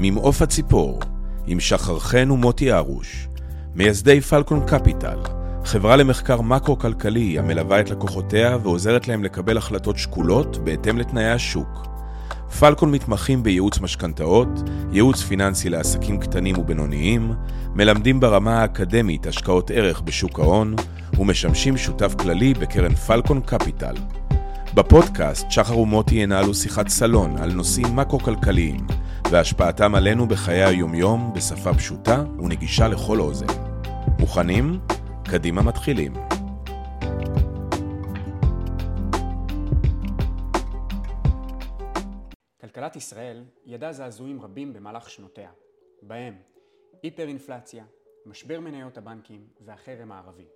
[0.00, 1.00] ממעוף הציפור,
[1.46, 3.28] עם שחר חן ומוטי ארוש,
[3.74, 5.18] מייסדי פלקון קפיטל,
[5.64, 11.86] חברה למחקר מקרו-כלכלי המלווה את לקוחותיה ועוזרת להם לקבל החלטות שקולות בהתאם לתנאי השוק.
[12.58, 14.48] פלקון מתמחים בייעוץ משכנתאות,
[14.92, 17.32] ייעוץ פיננסי לעסקים קטנים ובינוניים,
[17.74, 20.74] מלמדים ברמה האקדמית השקעות ערך בשוק ההון,
[21.18, 23.94] ומשמשים שותף כללי בקרן פלקון קפיטל.
[24.74, 28.86] בפודקאסט שחר ומוטי ינהלו שיחת סלון על נושאים מקרו-כלכליים
[29.30, 33.46] והשפעתם עלינו בחיי היומיום בשפה פשוטה ונגישה לכל אוזן.
[34.20, 34.80] מוכנים?
[35.30, 36.12] קדימה מתחילים.
[42.60, 45.50] כלכלת ישראל ידעה זעזועים רבים במהלך שנותיה,
[46.02, 46.34] בהם
[47.02, 47.84] היפר-אינפלציה,
[48.26, 50.46] משבר מניות הבנקים והחרם הערבי.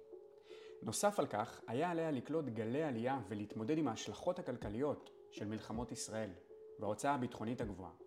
[0.82, 6.30] נוסף על כך, היה עליה לקלוט גלי עלייה ולהתמודד עם ההשלכות הכלכליות של מלחמות ישראל
[6.80, 8.01] וההוצאה הביטחונית הגבוהה.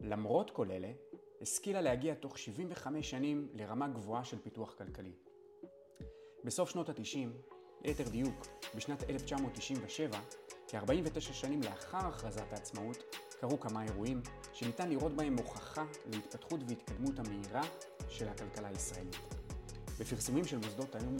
[0.00, 0.92] למרות כל אלה,
[1.40, 5.12] השכילה להגיע תוך 75 שנים לרמה גבוהה של פיתוח כלכלי.
[6.44, 7.28] בסוף שנות ה-90,
[7.84, 10.20] ליתר דיוק, בשנת 1997,
[10.68, 14.20] כ-49 שנים לאחר הכרזת העצמאות, קרו כמה אירועים
[14.52, 17.62] שניתן לראות בהם הוכחה להתפתחות והתקדמות המהירה
[18.08, 19.16] של הכלכלה הישראלית.
[20.00, 21.16] בפרסומים של מוסדות האו"ם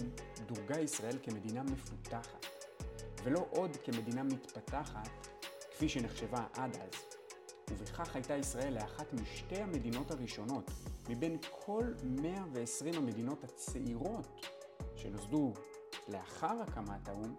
[0.47, 2.47] דורגה ישראל כמדינה מפותחת,
[3.25, 5.29] ולא עוד כמדינה מתפתחת,
[5.71, 7.18] כפי שנחשבה עד אז.
[7.69, 10.71] ובכך הייתה ישראל לאחת משתי המדינות הראשונות
[11.09, 14.47] מבין כל 120 המדינות הצעירות
[14.97, 15.53] שנוסדו
[16.09, 17.35] לאחר הקמת האו"ם,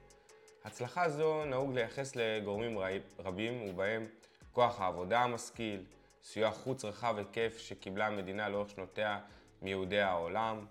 [0.64, 2.78] הצלחה זו נהוג לייחס לגורמים
[3.19, 4.06] רבים ובהם
[4.52, 5.84] כוח העבודה המשכיל,
[6.22, 9.20] סיוע חוץ רחב היקף שקיבלה המדינה לאורך שנותיה
[9.62, 10.66] מיהודי העולם,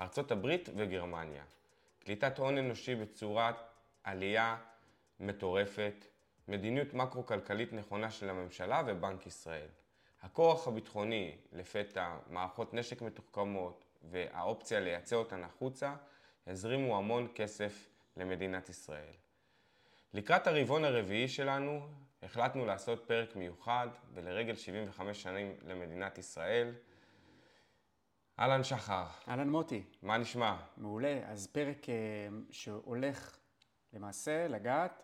[0.00, 1.44] ארצות הברית וגרמניה.
[2.04, 3.54] קליטת הון אנושי בצורת
[4.04, 4.56] עלייה
[5.20, 6.04] מטורפת,
[6.48, 9.68] מדיניות מקרו-כלכלית נכונה של הממשלה ובנק ישראל.
[10.22, 15.94] הכורח הביטחוני, לפתע, מערכות נשק מתוחכמות והאופציה לייצא אותן החוצה,
[16.46, 19.12] הזרימו המון כסף למדינת ישראל.
[20.14, 21.88] לקראת הרבעון הרביעי שלנו,
[22.26, 26.74] החלטנו לעשות פרק מיוחד ולרגל 75 שנים למדינת ישראל.
[28.38, 29.04] אהלן שחר.
[29.28, 29.82] אהלן מוטי.
[30.02, 30.56] מה נשמע?
[30.76, 31.20] מעולה.
[31.26, 31.88] אז פרק uh,
[32.50, 33.36] שהולך
[33.92, 35.02] למעשה לגעת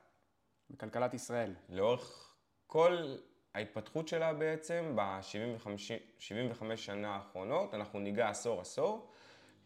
[0.71, 1.55] בכלכלת ישראל.
[1.69, 2.34] לאורך
[2.66, 3.16] כל
[3.55, 9.11] ההתפתחות שלה בעצם ב-75 שנה האחרונות, אנחנו ניגע עשור עשור.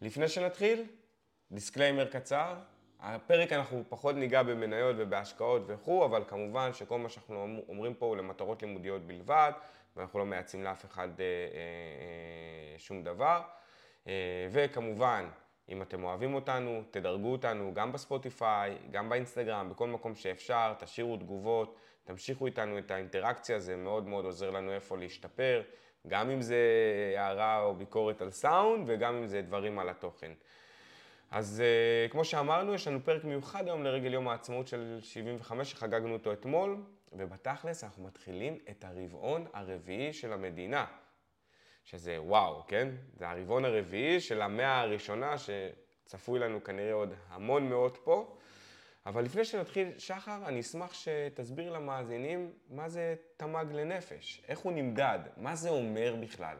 [0.01, 0.83] לפני שנתחיל,
[1.51, 2.55] דיסקליימר קצר,
[2.99, 8.17] הפרק אנחנו פחות ניגע במניות ובהשקעות וכו', אבל כמובן שכל מה שאנחנו אומרים פה הוא
[8.17, 9.51] למטרות לימודיות בלבד,
[9.95, 11.29] ואנחנו לא מייעצים לאף אחד אה, אה,
[12.73, 13.41] אה, שום דבר.
[14.07, 15.29] אה, וכמובן,
[15.69, 21.77] אם אתם אוהבים אותנו, תדרגו אותנו גם בספוטיפיי, גם באינסטגרם, בכל מקום שאפשר, תשאירו תגובות,
[22.03, 25.61] תמשיכו איתנו את האינטראקציה, זה מאוד מאוד עוזר לנו איפה להשתפר,
[26.07, 26.57] גם אם זה
[27.17, 30.31] הערה או ביקורת על סאונד וגם אם זה דברים על התוכן.
[31.31, 31.63] אז
[32.07, 36.33] uh, כמו שאמרנו, יש לנו פרק מיוחד היום לרגל יום העצמאות של 75 שחגגנו אותו
[36.33, 36.77] אתמול,
[37.13, 40.85] ובתכלס אנחנו מתחילים את הרבעון הרביעי של המדינה,
[41.83, 42.87] שזה וואו, כן?
[43.13, 48.37] זה הרבעון הרביעי של המאה הראשונה שצפוי לנו כנראה עוד המון מאות פה.
[49.05, 55.19] אבל לפני שנתחיל, שחר, אני אשמח שתסביר למאזינים מה זה תמ"ג לנפש, איך הוא נמדד,
[55.37, 56.57] מה זה אומר בכלל.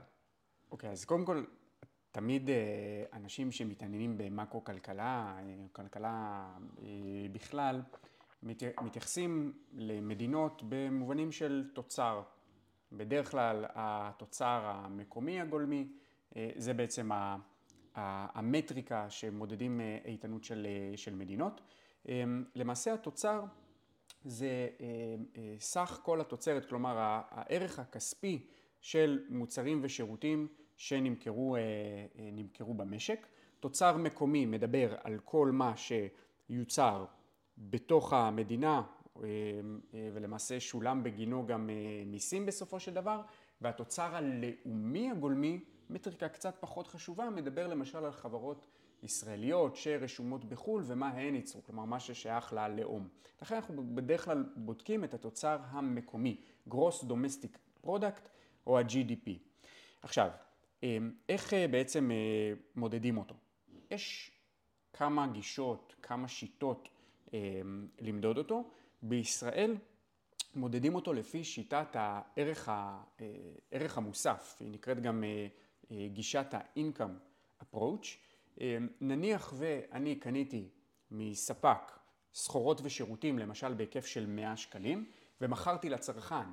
[0.72, 1.44] אוקיי, okay, אז קודם כל,
[2.12, 2.56] תמיד אה,
[3.13, 6.48] אנשים שמתעניינים במקרו-כלכלה, אה, כלכלה
[6.81, 6.86] אה,
[7.31, 7.81] בכלל,
[8.81, 12.21] מתייחסים למדינות במובנים של תוצר.
[12.92, 15.88] בדרך כלל התוצר המקומי הגולמי
[16.56, 17.09] זה בעצם
[17.95, 21.62] המטריקה שמודדים איתנות של, של מדינות.
[22.56, 23.44] למעשה התוצר
[24.25, 24.68] זה
[25.59, 28.48] סך כל התוצרת, כלומר הערך הכספי
[28.81, 33.27] של מוצרים ושירותים שנמכרו אה, במשק.
[33.59, 37.06] תוצר מקומי מדבר על כל מה שיוצר
[37.57, 38.81] בתוך המדינה
[39.18, 39.21] אה,
[39.94, 41.69] אה, ולמעשה שולם בגינו גם
[42.06, 43.21] מיסים בסופו של דבר,
[43.62, 45.59] והתוצר הלאומי הגולמי
[45.89, 48.68] מטריקה קצת פחות חשובה מדבר למשל על חברות
[49.03, 53.07] ישראליות שרשומות בחו"ל ומה הן ייצרו, כלומר מה ששייך ללאום.
[53.41, 58.27] לכן אנחנו בדרך כלל בודקים את התוצר המקומי, Gross Domestic Product
[58.68, 59.30] או ה-GDP.
[60.01, 60.30] עכשיו,
[61.29, 63.35] איך אה, בעצם אה, מודדים אותו?
[63.91, 64.31] יש
[64.94, 66.89] כמה גישות, כמה שיטות
[67.33, 68.69] אמ, למדוד אותו.
[69.01, 69.77] בישראל
[70.56, 75.24] מודדים אותו לפי שיטת הערך אה, המוסף, היא נקראת גם
[75.91, 78.07] גישת ה-income approach.
[78.62, 80.69] אמ, נניח ואני קניתי
[81.12, 82.00] מספק
[82.33, 86.50] סחורות ושירותים, למשל בהיקף של 100 שקלים, ומכרתי לצרכן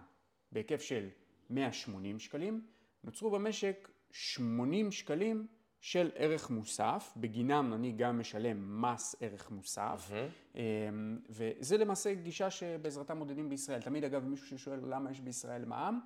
[0.52, 1.08] בהיקף של
[1.50, 2.66] 180 שקלים,
[3.04, 5.46] נוצרו במשק 80 שקלים
[5.80, 10.58] של ערך מוסף, בגינם אני גם משלם מס ערך מוסף, mm-hmm.
[11.30, 13.82] וזה למעשה גישה שבעזרתה מודדים בישראל.
[13.82, 16.00] תמיד אגב מישהו ששואל למה יש בישראל מע"מ,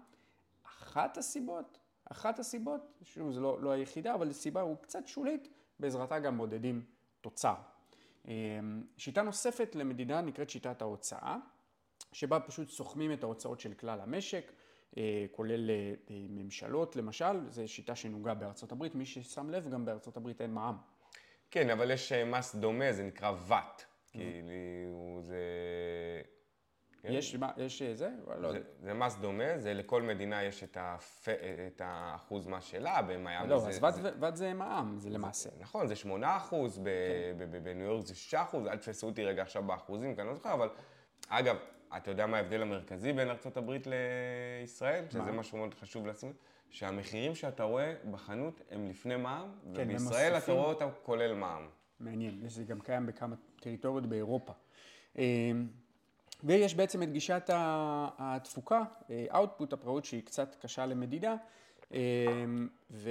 [0.65, 5.49] אחת הסיבות, אחת הסיבות, שוב זה לא, לא היחידה, אבל סיבה הוא קצת שולית,
[5.81, 6.83] בעזרתה גם מודדים
[7.21, 7.55] תוצר.
[8.25, 11.37] אמ, שיטה נוספת למדינה נקראת שיטת ההוצאה,
[12.13, 14.53] שבה פשוט סוכמים את ההוצאות של כלל המשק.
[14.97, 20.17] אה, כולל אה, ממשלות למשל, זו שיטה שנהוגה בארצות הברית, מי ששם לב גם בארצות
[20.17, 20.77] הברית אין מע"מ.
[21.51, 23.83] כן, אבל יש אה, מס דומה, זה נקרא VAT,
[24.13, 25.43] כאילו זה...
[27.03, 27.13] כן?
[27.13, 28.11] יש, יש זה?
[28.39, 31.29] לא זה, זה מס דומה, זה לכל מדינה יש את, הפ...
[31.67, 33.69] את האחוז מס שלה, במיאמי לא, זה...
[33.69, 35.51] אז VAT זה, זה מע"מ, זה למעשה.
[35.59, 36.81] נכון, זה 8 אחוז,
[37.39, 37.63] כן.
[37.63, 40.55] בניו יורק זה 6 אחוז, אל תפסו אותי רגע עכשיו באחוזים, כי אני לא זוכר,
[40.55, 40.69] אבל
[41.29, 41.57] אגב,
[41.97, 45.05] אתה יודע מה ההבדל המרכזי בין ארה"ב לישראל?
[45.05, 45.11] מה?
[45.11, 46.33] שזה משהו מאוד חשוב לשים.
[46.71, 51.69] שהמחירים שאתה רואה בחנות הם לפני מע"מ, כן, ובישראל אתה רואה אותם כולל מע"מ.
[52.01, 54.53] מעניין, זה גם קיים בכמה טריטוריות באירופה.
[55.19, 55.23] אמ,
[56.45, 57.51] ויש בעצם את גישת
[58.19, 61.37] התפוקה, אה, output approach, שהיא קצת קשה למדידה,
[61.93, 63.11] אמ, ו...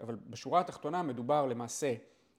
[0.00, 1.94] אבל בשורה התחתונה מדובר למעשה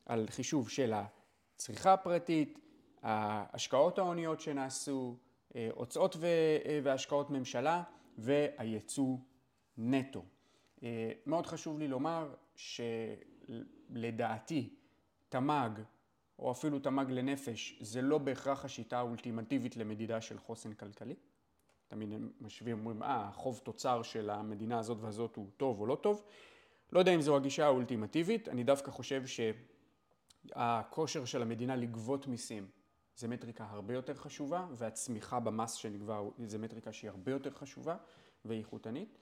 [0.06, 2.60] על חישוב של הצריכה הפרטית,
[3.04, 5.16] ההשקעות ההוניות שנעשו,
[5.72, 7.84] הוצאות אה, והשקעות ממשלה
[8.18, 9.18] והייצוא
[9.78, 10.24] נטו.
[10.84, 14.70] אה, מאוד חשוב לי לומר שלדעתי
[15.30, 15.70] תמ"ג
[16.40, 21.16] או אפילו תמ"ג לנפש זה לא בהכרח השיטה האולטימטיבית למדידה של חוסן כלכלי.
[21.88, 25.96] תמיד הם משווים, אומרים, אה, החוב תוצר של המדינה הזאת והזאת הוא טוב או לא
[25.96, 26.24] טוב.
[26.92, 29.24] לא יודע אם זו הגישה האולטימטיבית, אני דווקא חושב
[30.56, 32.68] שהכושר של המדינה לגבות מיסים
[33.16, 37.96] זה מטריקה הרבה יותר חשובה, והצמיחה במס שנגבה זה מטריקה שהיא הרבה יותר חשובה
[38.46, 39.18] ואיכותנית.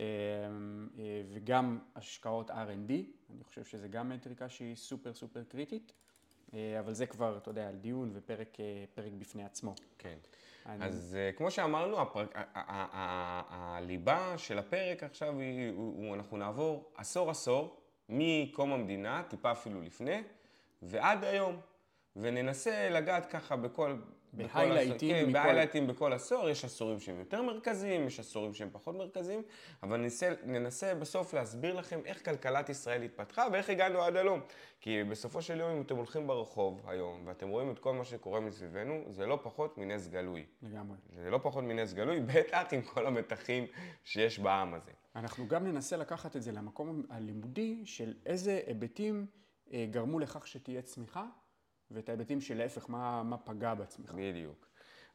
[0.00, 2.92] אמ, אה, וגם השקעות R&D,
[3.34, 5.92] אני חושב שזה גם מטריקה שהיא סופר סופר קריטית,
[6.54, 9.74] אה, אבל זה כבר, אתה יודע, על דיון ופרק אה, בפני עצמו.
[9.98, 10.18] כן.
[10.66, 10.84] אני...
[10.84, 12.34] אז כמו שאמרנו, הפרק,
[13.50, 15.72] הליבה של הפרק עכשיו היא,
[16.14, 20.22] אנחנו נעבור עשור עשור, מקום המדינה, טיפה אפילו לפני,
[20.82, 21.60] ועד היום.
[22.16, 23.96] וננסה לגעת ככה בכל...
[24.36, 25.26] בהיילייטים.
[25.26, 29.42] כן, בהיילייטים בכל עשור, יש עשורים שהם יותר מרכזיים, יש עשורים שהם פחות מרכזיים,
[29.82, 34.40] אבל ננסה, ננסה בסוף להסביר לכם איך כלכלת ישראל התפתחה ואיך הגענו עד הלום.
[34.80, 38.40] כי בסופו של יום, אם אתם הולכים ברחוב היום, ואתם רואים את כל מה שקורה
[38.40, 40.44] מסביבנו, זה לא פחות מנס גלוי.
[40.62, 40.96] לגמרי.
[41.22, 43.66] זה לא פחות מנס גלוי, בטח עם כל המתחים
[44.04, 44.90] שיש בעם הזה.
[45.16, 49.26] אנחנו גם ננסה לקחת את זה למקום הלימודי של איזה היבטים
[49.72, 51.26] אה, גרמו לכך שתהיה צמיחה.
[51.90, 54.10] ואת ההיבטים של להפך, מה, מה פגע בעצמך.
[54.10, 54.66] בדיוק.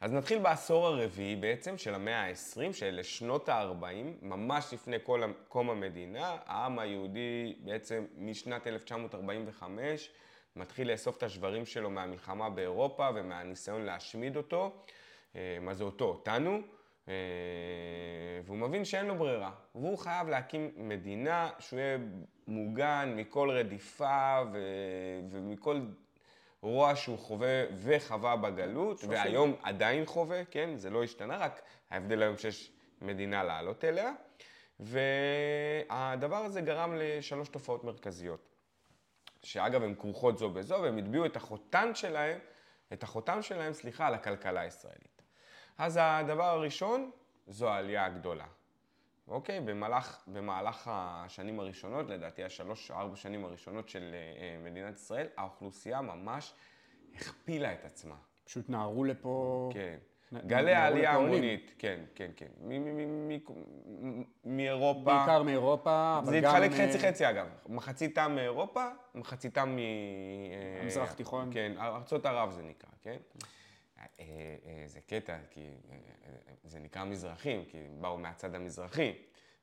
[0.01, 3.86] אז נתחיל בעשור הרביעי בעצם של המאה ה-20, שאלה שנות ה-40,
[4.22, 6.38] ממש לפני כל קום המדינה.
[6.46, 10.10] העם היהודי בעצם משנת 1945
[10.56, 14.84] מתחיל לאסוף את השברים שלו מהמלחמה באירופה ומהניסיון להשמיד אותו.
[15.36, 16.06] אה, מה זה אותו?
[16.06, 16.60] אותנו.
[17.08, 17.13] אה,
[18.46, 21.98] והוא מבין שאין לו ברירה, והוא חייב להקים מדינה שהוא יהיה
[22.48, 24.60] מוגן מכל רדיפה ו...
[25.30, 25.82] ומכל
[26.62, 30.75] רוע שהוא חווה וחווה בגלות, והיום עדיין חווה, כן?
[30.75, 34.13] זה לא השתנה, רק ההבדל היום שיש מדינה לעלות אליה.
[34.80, 38.56] והדבר הזה גרם לשלוש תופעות מרכזיות,
[39.44, 42.39] שאגב הן כרוכות זו בזו, והם הטביעו את החותן שלהם,
[42.94, 45.22] את החותם שלהם, סליחה, על הכלכלה הישראלית.
[45.77, 47.12] אז הדבר הראשון
[47.48, 48.46] זו העלייה הגדולה.
[49.31, 49.59] אוקיי?
[49.59, 56.53] במהלך, במהלך השנים הראשונות, לדעתי השלוש, ארבע שנים הראשונות של אה, מדינת ישראל, האוכלוסייה ממש
[57.15, 58.15] הכפילה את עצמה.
[58.43, 59.69] פשוט נהרו לפה...
[59.73, 59.97] כן.
[60.47, 62.47] גלי העלייה המונית, כן, כן, כן.
[64.45, 65.03] מאירופה.
[65.03, 66.31] בעיקר מאירופה, אבל גם...
[66.31, 67.47] זה התחלק חצי-חצי אגב.
[67.69, 68.85] מחציתם מאירופה,
[69.15, 69.79] מחציתם מ...
[70.81, 71.50] המזרח תיכון.
[71.53, 73.17] כן, ארצות ערב זה נקרא, כן?
[74.20, 74.25] אה,
[74.65, 75.98] אה, זה קטע, כי אה,
[76.63, 79.13] זה נקרא מזרחים, כי באו מהצד המזרחי,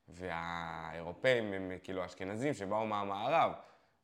[0.07, 3.51] והאירופאים הם כאילו אשכנזים שבאו מהמערב.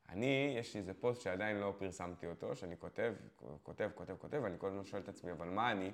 [0.08, 3.14] אני, יש לי איזה פוסט שעדיין לא פרסמתי אותו, שאני כותב,
[3.62, 5.90] כותב, כותב, כותב, ואני כל הזמן שואל את עצמי, אבל מה אני?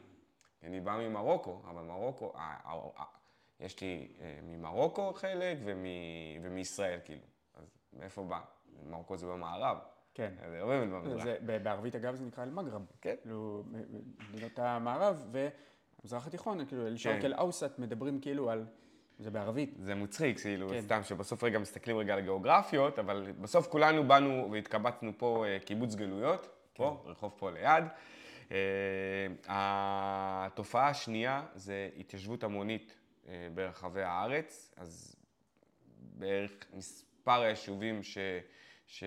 [0.62, 3.04] אני בא ממרוקו, אבל מרוקו, אה, אה, אה,
[3.60, 5.58] יש לי ממרוקו חלק
[6.42, 7.22] ומישראל, כאילו.
[7.54, 8.40] אז מאיפה בא?
[8.86, 9.78] מרוקו זה במערב.
[10.14, 10.32] כן.
[10.50, 11.26] זה לא באמת במזרח.
[11.62, 12.86] בערבית אגב זה נקרא אל-מגרב.
[13.00, 13.14] כן.
[13.22, 13.64] כאילו,
[14.30, 17.26] מדינות המערב, והמזרח התיכון, כאילו, אל-שרק כן.
[17.26, 18.66] אל-אוסט מדברים כאילו על...
[19.18, 19.74] זה בערבית.
[19.78, 20.80] זה מצחיק, כאילו, כן.
[20.80, 25.94] סתם שבסוף רגע מסתכלים רגע על הגיאוגרפיות, אבל בסוף כולנו באנו והתקבצנו פה אה, קיבוץ
[25.94, 26.48] גלויות, כן.
[26.74, 27.84] פה, רחוב פה ליד.
[28.48, 28.54] Uh,
[29.48, 35.16] התופעה השנייה זה התיישבות המונית uh, ברחבי הארץ, אז
[35.98, 38.18] בערך מספר היישובים ש,
[38.92, 39.04] ש,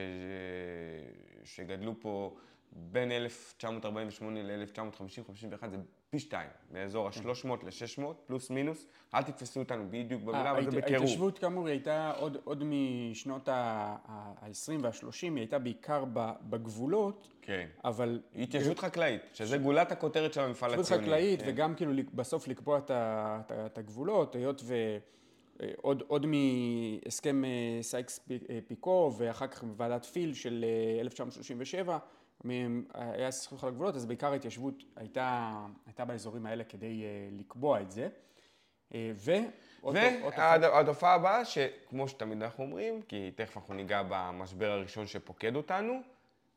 [1.44, 2.36] שגדלו פה
[2.72, 5.78] בין 1948 ל-1950-51 זה
[6.10, 8.88] פי שתיים, מאזור ה-300 ל-600, פלוס מינוס.
[9.14, 11.02] אל תתפסו אותנו בדיוק במילה, אבל זה בקירוב.
[11.02, 16.06] ההתיישבות כאמור הייתה עוד, עוד משנות ה-20 וה-30, היא הייתה בעיקר
[16.50, 17.68] בגבולות, כן.
[17.84, 18.22] אבל...
[18.36, 20.82] התיישבות חקלאית, שזה גולת הכותרת של המפעל הציוני.
[20.84, 21.50] התיישבות חקלאית, כן.
[21.50, 22.80] וגם כאילו בסוף לקבוע
[23.50, 24.98] את הגבולות, היות ו...
[25.78, 27.50] עוד, עוד מהסכם אה,
[27.82, 28.20] סייקס
[28.50, 30.66] אה, פיקו ואחר כך ועדת פיל של
[31.00, 31.98] 1937,
[32.46, 35.52] אה, היה סכסוך על הגבולות, אז בעיקר ההתיישבות הייתה,
[35.86, 38.10] הייתה באזורים האלה כדי לקבוע את זה.
[39.84, 46.02] והתופעה הבאה, שכמו שתמיד אנחנו אומרים, כי תכף אנחנו ניגע במשבר הראשון שפוקד אותנו,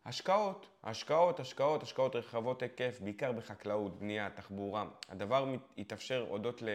[0.06, 4.84] השקעות, השקעות, השקעות, השקעות רחבות היקף, בעיקר בחקלאות, בנייה, תחבורה.
[5.08, 6.68] הדבר יתאפשר הודות ל...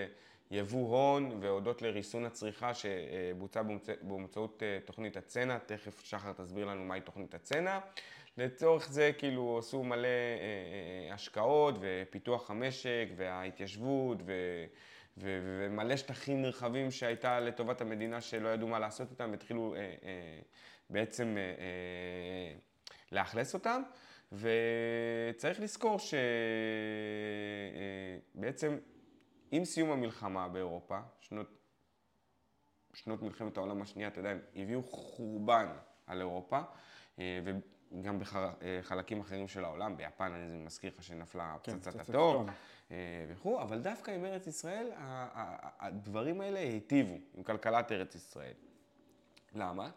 [0.54, 3.62] יבוא הון והודות לריסון הצריכה שבוצע
[4.02, 7.80] באמצעות אה, תוכנית הצנע, תכף שחר תסביר לנו מהי תוכנית הצנע.
[8.38, 10.12] לצורך זה כאילו עשו מלא אה,
[11.10, 14.34] אה, השקעות ופיתוח המשק וההתיישבות ו...
[15.18, 19.76] ומלא שטחים נרחבים שהייתה לטובת המדינה שלא ידעו מה לעשות איתם והתחילו
[20.90, 21.38] בעצם
[23.12, 23.82] לאכלס אותם.
[24.32, 25.98] וצריך לזכור
[28.34, 28.78] שבעצם
[29.56, 31.48] עם סיום המלחמה באירופה, שנות,
[32.94, 35.68] שנות מלחמת העולם השנייה, אתה יודע, הם הביאו חורבן
[36.08, 36.60] על אירופה,
[37.20, 37.40] אה,
[37.94, 42.46] וגם בחלקים אחרים של העולם, ביפן אני מזכיר לך שנפלה כן, פצצת אטום
[42.92, 42.96] אה,
[43.30, 44.92] וכו', אבל דווקא עם ארץ ישראל,
[45.80, 48.54] הדברים האלה היטיבו עם כלכלת ארץ ישראל.
[49.56, 49.90] למה?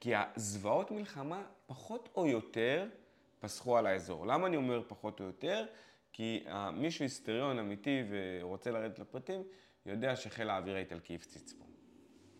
[0.00, 2.88] כי הזוועות מלחמה פחות או יותר
[3.40, 4.26] פסחו על האזור.
[4.26, 5.66] למה אני אומר פחות או יותר?
[6.12, 9.42] כי מישהו היסטריון אמיתי ורוצה לרדת לפרטים,
[9.86, 11.64] יודע שחיל האוויר האיטלקי הפציץ פה.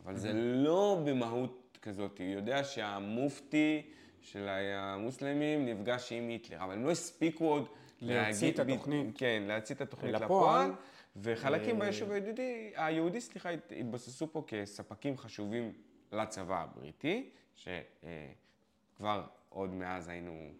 [0.05, 3.83] אבל זה לא במהות כזאת, הוא יודע שהמופתי
[4.21, 7.69] של המוסלמים נפגש עם היטלר, אבל הם לא הספיקו עוד
[8.00, 9.07] להוציא את התוכנית.
[9.19, 10.71] כן, להוציא את התוכנית לפועל.
[11.17, 15.73] וחלקים אה, ביישוב היהודי, היהודי, סליחה, התבססו פה כספקים חשובים
[16.12, 20.50] לצבא הבריטי, שכבר עוד מאז היינו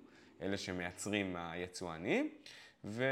[0.43, 2.31] אלה שמייצרים היצואנים.
[2.85, 3.05] ו...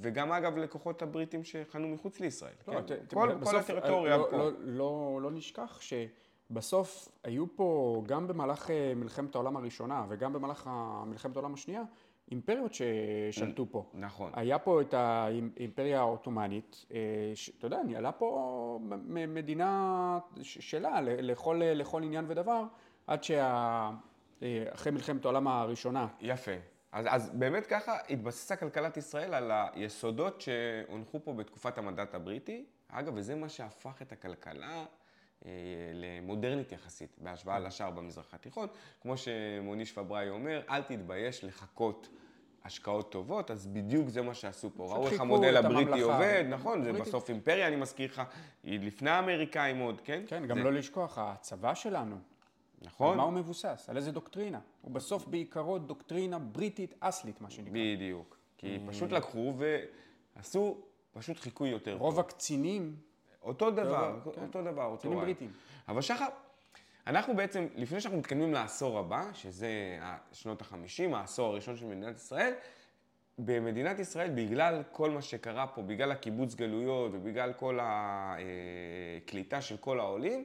[0.00, 2.52] וגם אגב לכוחות הבריטים שחנו מחוץ לישראל.
[2.68, 2.80] לא, כן?
[2.82, 4.36] ת, כל, בסוף, כל הטריטוריה לא, פה.
[4.36, 10.70] לא, לא, לא נשכח שבסוף היו פה, גם במהלך אה, מלחמת העולם הראשונה וגם במהלך
[11.06, 11.82] מלחמת העולם השנייה,
[12.30, 13.90] אימפריות ששלטו פה.
[13.94, 14.32] נכון.
[14.34, 16.98] היה פה את האימפריה העות'מאנית, אה,
[17.58, 18.78] אתה יודע, ניהלה פה
[19.28, 22.64] מדינה שלה לכל, לכל עניין ודבר,
[23.06, 23.90] עד שה...
[24.42, 26.06] אה, אחרי מלחמת העולם הראשונה.
[26.20, 26.52] יפה.
[26.92, 32.64] אז, אז באמת ככה התבססה כלכלת ישראל על היסודות שהונחו פה בתקופת המנדט הבריטי.
[32.88, 34.84] אגב, וזה מה שהפך את הכלכלה
[35.44, 35.50] אה,
[35.94, 37.60] למודרנית יחסית, בהשוואה mm.
[37.60, 38.68] לשאר במזרח התיכון.
[39.00, 42.08] כמו שמוניש פבראי אומר, אל תתבייש לחכות
[42.64, 44.84] השקעות טובות, אז בדיוק זה מה שעשו פה.
[44.84, 48.22] ראו איך המודל הבריטי עובד, נכון, זה בסוף אימפריה, אני מזכיר לך,
[48.64, 50.22] היא לפני האמריקאים עוד, כן?
[50.26, 50.64] כן, גם זה...
[50.64, 52.16] לא לשכוח, הצבא שלנו,
[52.82, 53.10] נכון.
[53.10, 53.86] על מה הוא מבוסס?
[53.88, 54.60] על איזה דוקטרינה?
[54.82, 57.72] הוא בסוף בעיקרו דוקטרינה בריטית אסלית, מה שנקרא.
[57.72, 58.38] בדיוק.
[58.58, 59.54] כי אה, פשוט לקחו
[60.36, 60.80] ועשו
[61.12, 62.00] פשוט חיקוי יותר טוב.
[62.00, 62.96] רוב הקצינים...
[63.42, 64.42] אותו דבר, כן.
[64.42, 65.52] אותו דבר, אותו קצינים בריטים.
[65.88, 66.26] אבל שחר,
[67.06, 69.98] אנחנו בעצם, לפני שאנחנו מתקדמים לעשור הבא, שזה
[70.32, 72.52] שנות החמישים, העשור הראשון של מדינת ישראל,
[73.38, 79.76] במדינת ישראל, בגלל כל מה שקרה פה, בגלל הקיבוץ גלויות ובגלל כל הקליטה אה, של
[79.76, 80.44] כל העולים,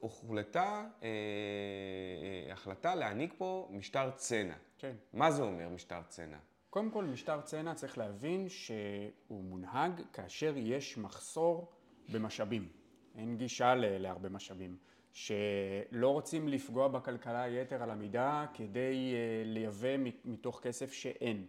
[0.00, 4.54] הוחלטה אה, אה, החלטה להעניק פה משטר צנע.
[4.78, 4.96] כן.
[5.12, 6.38] מה זה אומר משטר צנע?
[6.70, 11.72] קודם כל, משטר צנע צריך להבין שהוא מונהג כאשר יש מחסור
[12.12, 12.68] במשאבים.
[13.14, 14.76] אין גישה להרבה משאבים.
[15.12, 21.46] שלא רוצים לפגוע בכלכלה יתר על המידה כדי אה, לייבא מתוך כסף שאין.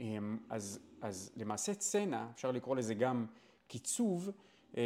[0.00, 3.26] אמ, אז, אז למעשה צנע, אפשר לקרוא לזה גם
[3.66, 4.30] קיצוב,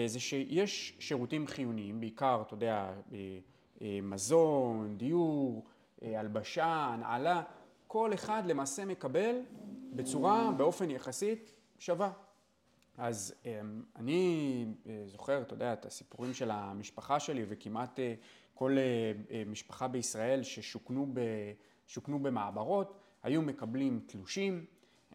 [0.07, 3.39] זה שיש שירותים חיוניים, בעיקר, אתה יודע, אה,
[3.83, 5.65] אה, מזון, דיור,
[6.03, 7.43] הלבשה, הנעלה,
[7.87, 9.37] כל אחד למעשה מקבל
[9.93, 12.13] בצורה, באופן יחסית, שווה.
[12.99, 13.35] אז
[13.97, 14.67] אני
[15.07, 17.99] זוכר, אתה יודע, את הסיפורים של המשפחה שלי, וכמעט
[18.55, 18.77] כל
[19.47, 21.07] משפחה בישראל ששוכנו
[22.23, 24.65] במעברות, היו מקבלים תלושים.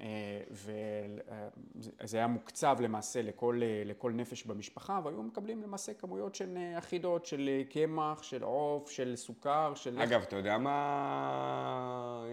[0.01, 6.57] אה, וזה היה מוקצב למעשה לכל, אה, לכל נפש במשפחה, והיו מקבלים למעשה כמויות של
[6.57, 9.99] אה, אחידות, של קמח, של עוף, של סוכר, של...
[9.99, 12.25] אגב, אתה יודע מה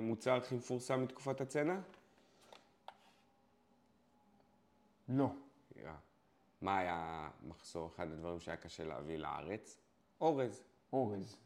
[0.00, 1.78] מוצר הכי מפורסם מתקופת הצנע?
[5.08, 5.28] לא.
[6.62, 9.78] מה היה מחסור, אחד הדברים שהיה קשה להביא לארץ?
[10.20, 10.62] אורז.
[10.92, 11.36] אורז.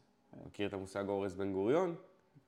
[0.45, 1.95] מכיר את המושג אורז בן גוריון?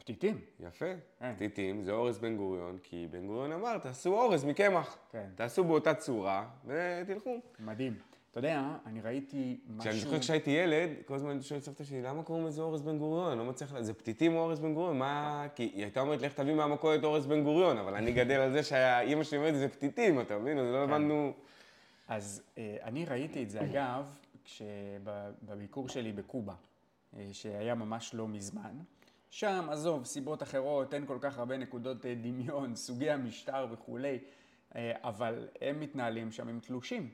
[0.05, 0.41] פתיתים.
[0.59, 0.85] יפה,
[1.19, 1.33] כן.
[1.35, 4.97] פתיתים זה אורז בן גוריון, כי בן גוריון אמר, תעשו אורז מקמח.
[5.11, 5.29] כן.
[5.35, 7.39] תעשו באותה צורה ותלכו.
[7.59, 7.93] מדהים.
[8.31, 9.79] אתה יודע, אני ראיתי משהו...
[9.79, 13.31] כשאני זוכר כשהייתי ילד, כל הזמן שואל סבתא שלי, למה קוראים לזה אורז בן גוריון?
[13.31, 14.97] אני לא מצליח, זה פתיתים או אורז בן גוריון?
[14.97, 15.47] מה...
[15.55, 18.63] כי היא הייתה אומרת, לך תביא מהמכולת אורז בן גוריון, אבל אני גדל על זה
[18.63, 20.57] שהאימא שלי אומרת, זה פתיתים, אתה מבין?
[20.57, 20.93] אז לא כן.
[20.93, 21.33] הבנו...
[22.07, 24.17] אז אה, אני ראיתי את זה, אגב,
[25.43, 26.53] בביקור שלי בקובה,
[27.17, 28.71] אה, שהיה ממש לא מזמן.
[29.35, 34.19] שם, עזוב, סיבות אחרות, אין כל כך הרבה נקודות אה, דמיון, סוגי המשטר וכולי,
[34.75, 37.09] אה, אבל הם מתנהלים שם עם תלושים.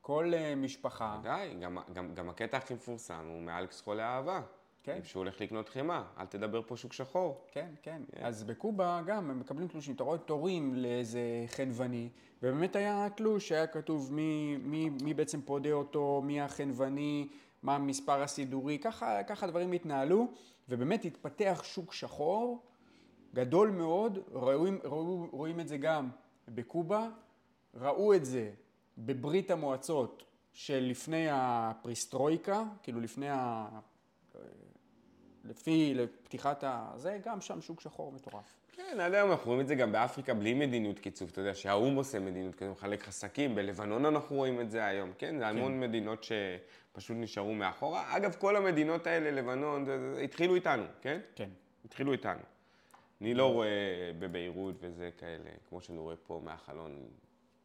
[0.00, 1.18] כל אה, משפחה...
[1.20, 4.42] ודאי, גם, גם, גם הקטע הכי מפורסם הוא מאלכס חולה אהבה.
[4.82, 5.00] כן.
[5.02, 7.44] שהוא הולך לקנות חמאה, אל תדבר פה שוק שחור.
[7.52, 8.02] כן, כן.
[8.10, 8.18] Yeah.
[8.20, 9.94] אז בקובה גם הם מקבלים תלושים.
[9.94, 12.08] אתה רואה תורים לאיזה חנווני,
[12.42, 17.28] ובאמת היה תלוש, היה כתוב מי, מי, מי בעצם פודה אותו, מי החנווני,
[17.62, 20.28] מה המספר הסידורי, ככה, ככה דברים התנהלו.
[20.68, 22.62] ובאמת התפתח שוק שחור
[23.34, 26.08] גדול מאוד, רואים, רואים, רואים את זה גם
[26.48, 27.08] בקובה,
[27.74, 28.52] ראו את זה
[28.98, 33.68] בברית המועצות של לפני הפריסטרויקה, כאילו לפני ה...
[35.44, 35.94] לפי
[36.24, 36.92] פתיחת ה...
[36.96, 38.60] זה גם שם שוק שחור מטורף.
[38.72, 41.28] כן, עד היום אנחנו רואים את זה גם באפריקה בלי מדיניות קיצוב.
[41.32, 45.38] אתה יודע שהאו"ם עושה מדיניות כזו, מחלק חסקים, בלבנון אנחנו רואים את זה היום, כן?
[45.38, 45.80] זה המון כן.
[45.80, 48.16] מדינות שפשוט נשארו מאחורה.
[48.16, 51.20] אגב, כל המדינות האלה, לבנון, זה, זה, התחילו איתנו, כן?
[51.34, 51.48] כן.
[51.84, 52.40] התחילו איתנו.
[53.20, 57.08] אני לא רואה בביירות וזה כאלה, כמו שאני רואה פה מהחלון.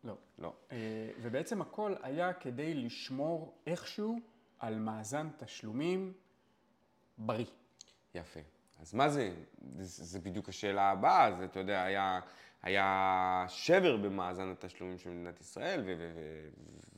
[0.03, 0.17] לא.
[0.39, 0.53] לא.
[0.71, 0.77] אה,
[1.21, 4.19] ובעצם הכל היה כדי לשמור איכשהו
[4.59, 6.13] על מאזן תשלומים
[7.17, 7.45] בריא.
[8.15, 8.39] יפה.
[8.79, 9.33] אז מה זה?
[9.79, 12.19] זה, זה בדיוק השאלה הבאה, זה, אתה יודע, היה,
[12.63, 15.83] היה שבר במאזן התשלומים של מדינת ישראל,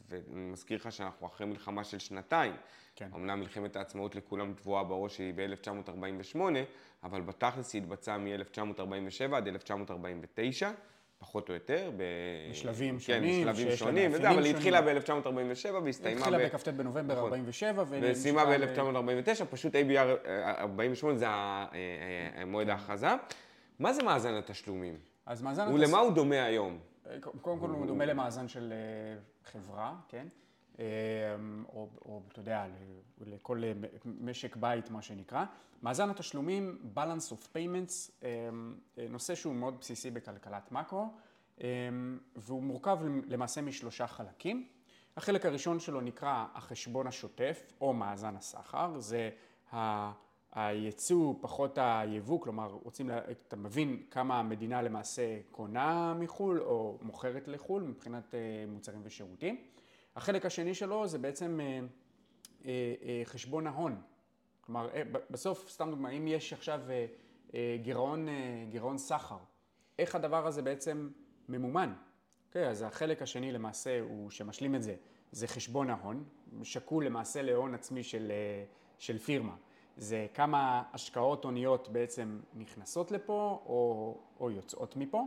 [0.09, 2.53] ואני מזכיר לך שאנחנו אחרי מלחמה של שנתיים.
[2.95, 3.09] כן.
[3.15, 6.39] אמנם מלחמת העצמאות לכולם טבועה בראש היא ב-1948,
[7.03, 10.71] אבל בתכלס היא התבצעה מ-1947 עד 1949.
[11.19, 11.91] פחות או יותר.
[11.97, 13.45] בשלבים כן, שונים.
[13.45, 16.23] כן, בשלבים שונים, וזה, אבל היא התחילה ב-1947 והסתיימה ב...
[16.23, 17.23] התחילה בכ"ט בנובמבר נכון.
[17.23, 17.83] 47.
[18.01, 23.07] וסיימה ב-1949, פשוט ABR 48 זה המועד ההכרזה.
[23.79, 24.97] מה זה מאזן התשלומים?
[25.25, 25.73] אז מאזן...
[25.73, 26.79] ולמה הוא דומה היום?
[27.41, 29.19] קודם כל הוא דומה למאזן של אה,
[29.51, 30.27] חברה, כן?
[30.79, 30.83] אמ,
[31.69, 32.65] או, או אתה יודע,
[33.21, 33.61] לכל
[34.05, 35.45] משק בית, מה שנקרא.
[35.83, 38.75] מאזן התשלומים, balance of payments, אמ,
[39.09, 41.13] נושא שהוא מאוד בסיסי בכלכלת מאקרו,
[41.61, 41.65] אמ,
[42.35, 44.67] והוא מורכב למעשה משלושה חלקים.
[45.17, 49.29] החלק הראשון שלו נקרא החשבון השוטף, או מאזן הסחר, זה
[50.51, 57.47] הייצוא פחות היבוא, כלומר רוצים, לה, אתה מבין כמה המדינה למעשה קונה מחו"ל או מוכרת
[57.47, 59.57] לחו"ל מבחינת אה, מוצרים ושירותים.
[60.17, 61.79] החלק השני שלו זה בעצם אה,
[62.65, 64.01] אה, אה, חשבון ההון.
[64.61, 64.89] כלומר,
[65.29, 66.81] בסוף, סתם דוגמא, אם יש עכשיו
[67.81, 68.27] גירעון,
[68.69, 69.37] גירעון סחר,
[69.99, 71.09] איך הדבר הזה בעצם
[71.49, 71.93] ממומן?
[72.47, 74.95] אוקיי, אז החלק השני למעשה הוא שמשלים את זה,
[75.31, 76.23] זה חשבון ההון,
[76.63, 78.31] שקול למעשה להון עצמי של,
[78.99, 79.55] של פירמה.
[79.97, 85.23] זה כמה השקעות הוניות בעצם נכנסות לפה או, או יוצאות מפה.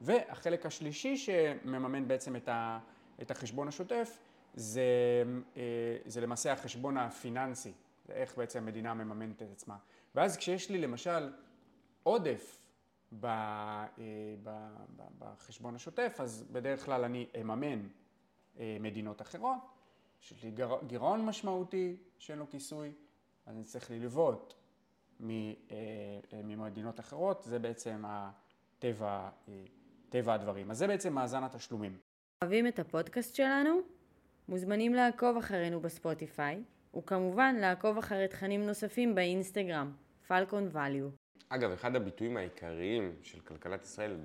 [0.00, 2.78] והחלק השלישי שמממן בעצם את, ה,
[3.22, 4.18] את החשבון השוטף,
[4.54, 4.82] זה,
[5.56, 7.72] אה, זה למעשה החשבון הפיננסי,
[8.06, 9.76] זה איך בעצם המדינה מממנת את עצמה.
[10.14, 11.32] ואז כשיש לי למשל
[12.02, 12.60] עודף
[13.20, 13.90] ב, אה,
[14.42, 14.50] ב,
[14.96, 17.88] ב, בחשבון השוטף, אז בדרך כלל אני אממן
[18.58, 19.58] אה, מדינות אחרות,
[20.22, 20.52] יש לי
[20.86, 22.92] גירעון משמעותי שאין לו כיסוי,
[23.46, 24.54] אז אני צריך ללוות
[26.32, 29.28] ממדינות אחרות, זה בעצם הטבע,
[30.08, 30.70] טבע הדברים.
[30.70, 31.98] אז זה בעצם מאזן התשלומים.
[32.42, 33.93] אוהבים את הפודקאסט שלנו?
[34.48, 36.62] מוזמנים לעקוב אחרינו בספוטיפיי,
[36.96, 39.92] וכמובן לעקוב אחרי תכנים נוספים באינסטגרם,
[40.28, 41.08] פלקון ואליו.
[41.48, 44.16] אגב, אחד הביטויים העיקריים של כלכלת ישראל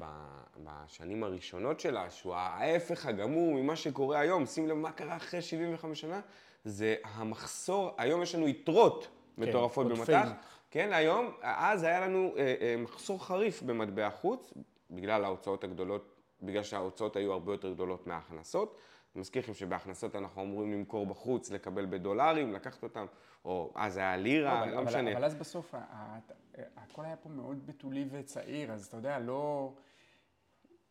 [0.63, 6.01] בשנים הראשונות שלה, שהוא ההפך הגמור ממה שקורה היום, שים לב מה קרה אחרי 75
[6.01, 6.21] שנה,
[6.63, 10.25] זה המחסור, היום יש לנו יתרות מטורפות עודפי במטח.
[10.25, 10.31] מטח.
[10.71, 14.53] כן, היום, אז היה לנו אה, אה, מחסור חריף במטבע חוץ,
[14.91, 18.79] בגלל ההוצאות הגדולות, בגלל שההוצאות היו הרבה יותר גדולות מההכנסות.
[19.15, 23.05] אני מזכיר לכם שבהכנסות אנחנו אמורים למכור בחוץ, לקבל בדולרים, לקחת אותם,
[23.45, 25.11] או אז היה לירה, אבל, לא אבל, משנה.
[25.11, 25.73] אבל אז בסוף,
[26.75, 29.73] הכל היה פה מאוד בתולי וצעיר, אז אתה יודע, לא...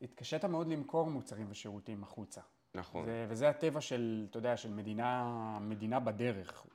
[0.02, 2.40] התקשית מאוד למכור מוצרים ושירותים החוצה.
[2.74, 3.04] נכון.
[3.04, 6.66] זה, וזה הטבע של, אתה יודע, של מדינה, מדינה בדרך.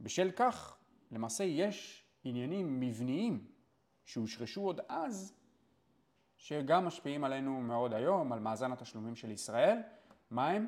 [0.00, 0.76] ובשל כך,
[1.10, 3.46] למעשה יש עניינים מבניים
[4.04, 5.34] שהושרשו עוד אז,
[6.36, 9.78] שגם משפיעים עלינו מאוד היום, על מאזן התשלומים של ישראל.
[10.30, 10.66] מה הם?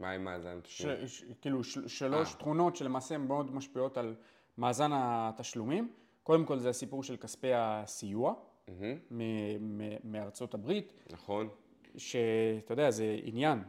[0.00, 1.06] מה עם מאזן ש, תשלום?
[1.06, 2.38] ש, כאילו של, שלוש אה.
[2.38, 4.14] תכונות שלמעשה מאוד משפיעות על
[4.58, 5.92] מאזן התשלומים.
[6.22, 8.34] קודם כל זה הסיפור של כספי הסיוע
[8.68, 11.48] מהמם, מ- מ- מארצות הברית, נכון.
[11.96, 13.62] שאתה יודע, זה עניין,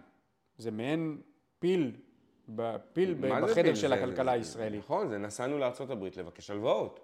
[0.58, 1.22] זה מעין
[1.60, 1.96] פיל,
[2.56, 3.76] ב- פיל ב- בחדר פיל?
[3.76, 4.80] של זה- הכלכלה זה- הישראלית.
[4.80, 7.00] נכון, זה נסענו לארה"ב לבקש הלוואות.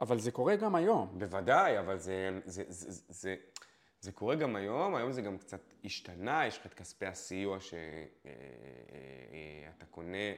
[0.00, 1.14] אבל זה קורה גם היום.
[1.18, 3.36] בוודאי, אבל זה, זה, זה, זה,
[4.00, 7.86] זה, קורה גם היום, היום זה גם קצת השתנה, יש לך את כספי הסיוע שאתה
[9.90, 10.32] קונה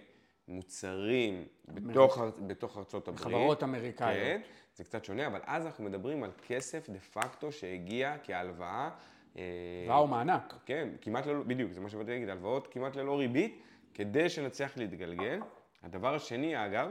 [0.48, 3.24] מוצרים בתוך, בתוך ארצות הברית.
[3.24, 4.18] חברות אמריקאיות.
[4.18, 4.40] כן,
[4.74, 8.90] זה קצת שונה, אבל אז אנחנו מדברים על כסף דה פקטו שהגיע כהלוואה.
[9.36, 9.42] אה,
[9.80, 10.54] הלוואה או מענק.
[10.66, 13.62] כן, כמעט ללא, בדיוק, זה מה שבאתי להגיד, הלוואות כמעט ללא ריבית,
[13.94, 15.40] כדי שנצליח להתגלגל.
[15.82, 16.90] הדבר השני, אגב,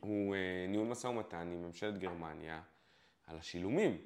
[0.00, 2.60] הוא אה, ניהול משא ומתן עם ממשלת גרמניה
[3.26, 3.98] על השילומים.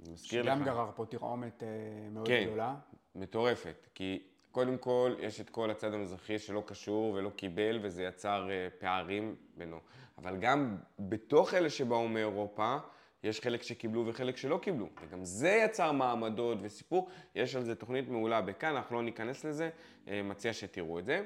[0.00, 0.48] אני מזכיר לך.
[0.48, 1.68] שגם גרר פה תרעומת אה,
[2.10, 2.44] מאוד כן.
[2.46, 2.74] גדולה.
[3.14, 8.48] מטורפת, כי קודם כל יש את כל הצד המזרחי שלא קשור ולא קיבל וזה יצר
[8.50, 9.78] אה, פערים בינו.
[10.18, 12.76] אבל גם בתוך אלה שבאו מאירופה,
[13.22, 14.88] יש חלק שקיבלו וחלק שלא קיבלו.
[15.02, 17.08] וגם זה יצר מעמדות וסיפור.
[17.34, 19.70] יש על זה תוכנית מעולה בכאן, אנחנו לא ניכנס לזה,
[20.08, 21.24] אה, מציע שתראו את זה.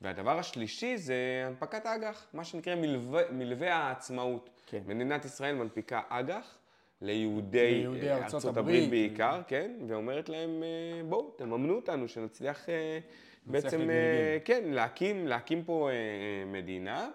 [0.00, 4.50] והדבר השלישי זה הנפקת אג"ח, מה שנקרא מלווה, מלווה העצמאות.
[4.66, 4.82] כן.
[4.86, 6.58] מדינת ישראל מנפיקה אג"ח
[7.02, 8.90] ליהודי, אה, ארצות הברית.
[8.90, 12.98] בעיקר, כן, ואומרת להם, אה, בואו, תממנו אותנו, שנצליח אה,
[13.46, 14.38] בעצם, להתגלגל.
[14.44, 15.88] כן, להקים, להקים פה
[16.46, 17.10] מדינה,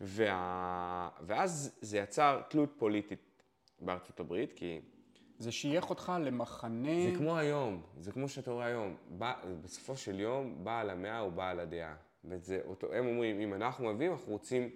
[0.00, 1.08] וה...
[1.20, 3.42] ואז זה יצר תלות פוליטית
[3.80, 4.80] בארצות הברית, כי
[5.38, 7.10] זה שייך אותך למחנה...
[7.10, 11.32] זה כמו היום, זה כמו שאתה רואה היום, בא, בסופו של יום, בעל המאה הוא
[11.32, 11.94] בעל הדעה.
[12.24, 14.70] וזה אותו, הם אומרים, אם אנחנו מביאים, אנחנו רוצים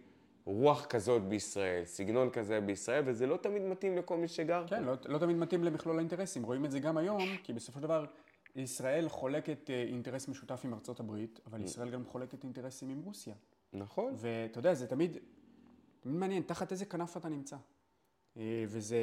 [0.47, 4.69] רוח כזאת בישראל, סגנון כזה בישראל, וזה לא תמיד מתאים לכל מי שגר פה.
[4.69, 6.43] כן, לא, לא תמיד מתאים למכלול האינטרסים.
[6.43, 8.05] רואים את זה גם היום, כי בסופו של דבר
[8.57, 13.35] ישראל חולקת אה, אינטרס משותף עם ארצות הברית, אבל ישראל גם חולקת אינטרסים עם רוסיה.
[13.73, 14.15] נכון.
[14.17, 15.19] ואתה יודע, זה תמיד,
[16.01, 17.57] תמיד מעניין, תחת איזה כנף אתה נמצא.
[18.39, 18.99] אה, וזה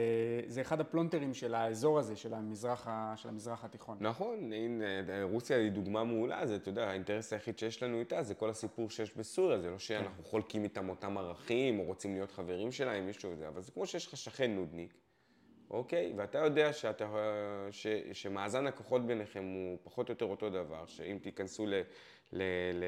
[0.47, 3.97] זה אחד הפלונטרים של האזור הזה, של המזרח, של המזרח התיכון.
[3.99, 4.85] נכון, הנה,
[5.23, 8.89] רוסיה היא דוגמה מעולה, זה, אתה יודע, האינטרס היחיד שיש לנו איתה זה כל הסיפור
[8.89, 13.35] שיש בסוריה, זה לא שאנחנו חולקים איתם אותם ערכים, או רוצים להיות חברים שלהם, מישהו
[13.35, 14.93] זה, אבל זה כמו שיש לך שכן נודניק,
[15.69, 16.13] אוקיי?
[16.17, 17.07] ואתה יודע שאתה,
[17.71, 21.81] ש, שמאזן הכוחות ביניכם הוא פחות או יותר אותו דבר, שאם תיכנסו ל,
[22.33, 22.41] ל,
[22.73, 22.83] ל,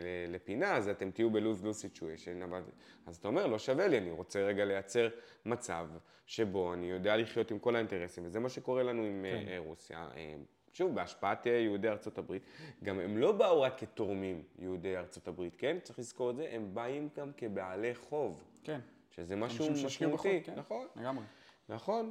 [0.00, 2.62] ל, לפינה, אז אתם תהיו ב-lose-lose situation, אבל
[3.06, 5.08] אז אתה אומר, לא שווה לי, אני רוצה רגע לייצר
[5.46, 5.88] מצב
[6.26, 9.56] שבו אני יודע לחיות עם כל האינטרסים, וזה מה שקורה לנו עם כן.
[9.66, 10.08] רוסיה.
[10.16, 10.34] אה,
[10.72, 12.42] שוב, בהשפעת אה, יהודי ארצות הברית,
[12.84, 15.76] גם הם לא באו רק כתורמים, יהודי ארצות הברית, כן?
[15.82, 18.80] צריך לזכור את זה, הם באים גם כבעלי חוב, כן.
[19.10, 20.54] שזה משהו משמעותי, כן.
[20.54, 20.86] נכון?
[20.96, 21.24] לגמרי.
[21.68, 22.10] נכון.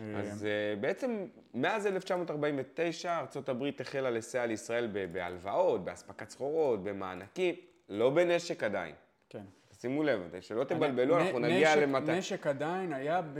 [0.00, 7.54] אה, אז uh, בעצם מאז 1949 ארה"ב החלה לסייע לישראל בהלוואות, באספקת סחורות, במענקים,
[7.88, 8.94] לא בנשק עדיין.
[9.28, 9.44] כן.
[9.72, 12.18] שימו לב, שלא תבלבלו, אנחנו נגיע למטה.
[12.18, 13.38] נשק עדיין היה ב...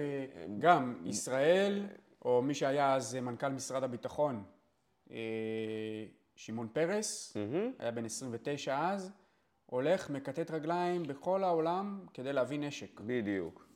[0.59, 1.87] גם ישראל,
[2.25, 4.45] או מי שהיה אז מנכ"ל משרד הביטחון,
[5.11, 5.17] אה,
[6.37, 7.37] שמעון פרס,
[7.79, 9.13] היה בן 29 אז,
[9.67, 13.01] הולך, מקטט רגליים בכל העולם כדי להביא נשק.
[13.01, 13.69] בדיוק.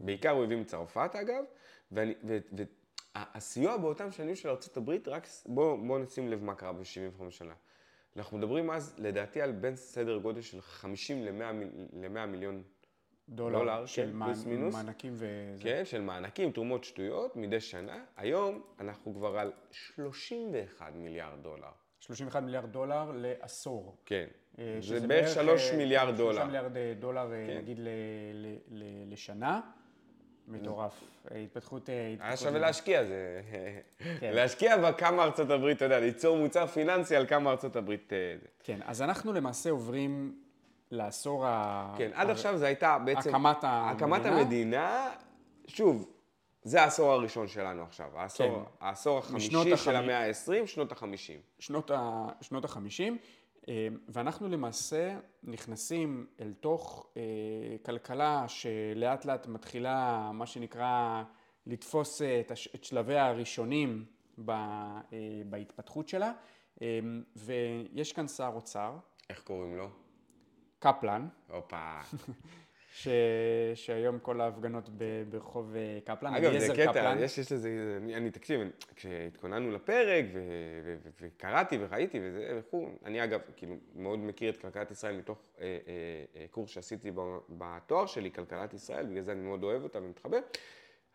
[0.00, 1.44] בעיקר הוא הביא מצרפת אגב,
[1.92, 6.84] והסיוע באותם שנים של ארה"ב, רק בואו בוא נשים לב מה קרה ב-75
[7.30, 7.54] שנה.
[8.16, 12.62] אנחנו מדברים אז, לדעתי, על בין סדר גודל של 50 ל-100 מיליון
[13.28, 14.74] דולר, דולר, של כן, מע- פלוס מינוס.
[14.74, 15.62] מענקים וזה.
[15.62, 18.04] כן, של מענקים, תרומות שטויות מדי שנה.
[18.16, 21.68] היום אנחנו כבר על 31 מיליארד דולר.
[22.00, 23.96] 31 מיליארד דולר לעשור.
[24.04, 24.26] כן.
[24.58, 26.44] אה, זה בערך 3 אה, מיליארד 3 דולר.
[26.46, 27.56] מיליארד אה, דולר, כן.
[27.58, 27.88] נגיד, ל-
[28.34, 29.60] ל- ל- לשנה.
[30.50, 30.92] מטורף.
[31.30, 31.90] אה, התפתחות...
[31.90, 32.66] אה, היה התפתחות שווה מדהימה.
[32.66, 33.40] להשקיע, זה...
[34.20, 34.32] כן.
[34.32, 38.12] להשקיע בכמה ארצות הברית, אתה יודע, ליצור מוצר פיננסי על כמה ארצות הברית...
[38.12, 38.36] אה.
[38.64, 40.34] כן, אז אנחנו למעשה עוברים
[40.90, 41.94] לעשור ה...
[41.98, 43.34] כן, עד עכשיו זה הייתה בעצם...
[43.34, 43.90] הקמת המדינה.
[43.90, 45.10] הקמת המדינה,
[45.66, 46.10] שוב,
[46.62, 48.10] זה העשור הראשון שלנו עכשיו.
[48.14, 48.86] העשור, כן.
[48.86, 51.40] העשור החמישי של המאה ה-20, שנות החמישים.
[51.58, 53.18] שנות, ה, שנות החמישים, אה,
[54.08, 57.22] ואנחנו למעשה נכנסים אל תוך אה,
[57.84, 61.22] כלכלה שלאט לאט מתחילה, מה שנקרא,
[61.66, 62.40] לתפוס אה,
[62.74, 64.04] את, שלביה הראשונים
[64.44, 65.06] ב, אה,
[65.46, 66.32] בהתפתחות שלה,
[66.82, 67.00] אה,
[67.36, 68.96] ויש כאן שר אוצר,
[69.30, 69.88] איך קוראים לו?
[70.78, 72.00] קפלן, הופה.
[72.92, 73.08] ש,
[73.74, 77.18] שהיום כל ההפגנות ב, ברחוב אה, קפלן, אגב, זה קטע, קפלן.
[77.20, 78.60] יש, יש לזה, אני, אני תקשיב,
[78.96, 80.42] כשהתכוננו לפרק ו,
[80.84, 85.38] ו, ו, וקראתי וראיתי וזה וכו', אני אגב, כאילו, מאוד מכיר את כלכלת ישראל מתוך
[85.60, 87.10] אה, אה, אה, קורס שעשיתי
[87.48, 90.40] בתואר שלי, כלכלת ישראל, בגלל זה אני מאוד אוהב אותה ומתחבר,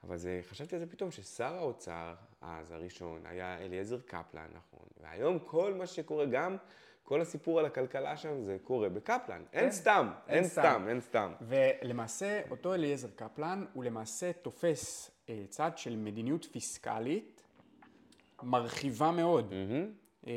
[0.03, 5.39] אבל זה, חשבתי על זה פתאום, ששר האוצר, אז הראשון, היה אליעזר קפלן, נכון, והיום
[5.39, 6.57] כל מה שקורה, גם
[7.05, 10.61] כל הסיפור על הכלכלה שם, זה קורה בקפלן, אין סתם, אין אין סתם.
[10.61, 11.33] סתם, אין סתם.
[11.41, 17.43] ולמעשה אותו אליעזר קפלן הוא למעשה תופס אה, צד של מדיניות פיסקלית
[18.43, 19.53] מרחיבה מאוד,
[20.27, 20.33] אה,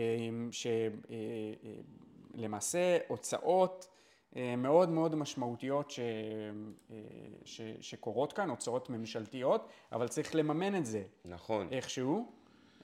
[2.35, 3.89] שלמעשה הוצאות
[4.37, 6.01] אה, מאוד מאוד משמעותיות ש,
[6.91, 6.97] אה,
[7.45, 11.69] ש, שקורות כאן, הוצאות ממשלתיות, אבל צריך לממן את זה נכון.
[11.71, 12.38] איכשהו.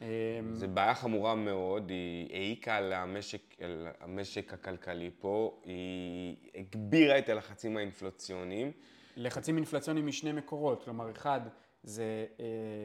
[0.05, 0.09] אה,
[0.55, 7.29] זו בעיה חמורה מאוד, היא העיקה על המשק, על המשק הכלכלי פה, היא הגבירה את
[7.29, 8.73] הלחצים האינפלציוניים.
[9.17, 11.40] לחצים אינפלציוניים משני מקורות, כלומר אחד
[11.83, 12.45] זה אה,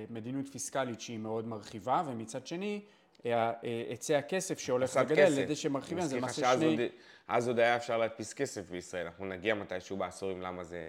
[0.10, 2.82] מדיניות פיסקלית שהיא מאוד מרחיבה, ומצד שני
[3.25, 3.53] אה, אה,
[3.89, 5.38] היצע הכסף שהולך וגדל, כסף.
[5.38, 6.79] לידי שמרחיבים, זה למעשה שאז שני, עוד-
[7.27, 10.82] אז עוד היה אפשר להדפיס כסף בישראל, אנחנו נגיע מתישהו בעשורים למה זה...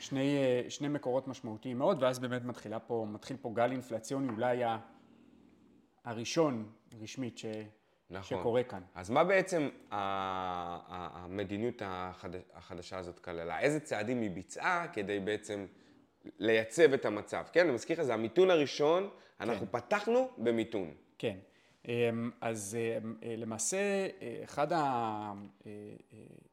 [0.00, 4.64] שני, אה, שני מקורות משמעותיים מאוד, ואז באמת מתחילה פה, מתחיל פה גל אינפלציוני, אולי
[4.64, 4.78] ה-
[6.06, 6.70] הראשון
[7.02, 7.46] רשמית ש,
[8.10, 8.38] נכון.
[8.38, 8.82] שקורה כאן.
[8.94, 12.30] אז מה בעצם המדיניות החד...
[12.54, 13.60] החדשה הזאת כללה?
[13.60, 15.66] איזה צעדים היא ביצעה כדי בעצם
[16.38, 17.44] לייצב את המצב?
[17.52, 19.08] כן, אני מזכיר לך, זה המיתון הראשון,
[19.40, 19.78] אנחנו כן.
[19.78, 20.94] פתחנו במיתון.
[21.18, 21.36] כן.
[21.88, 23.76] אמ, אז אמ, אה, למעשה,
[24.22, 24.78] אה, אחד, ה,
[25.66, 25.72] אה,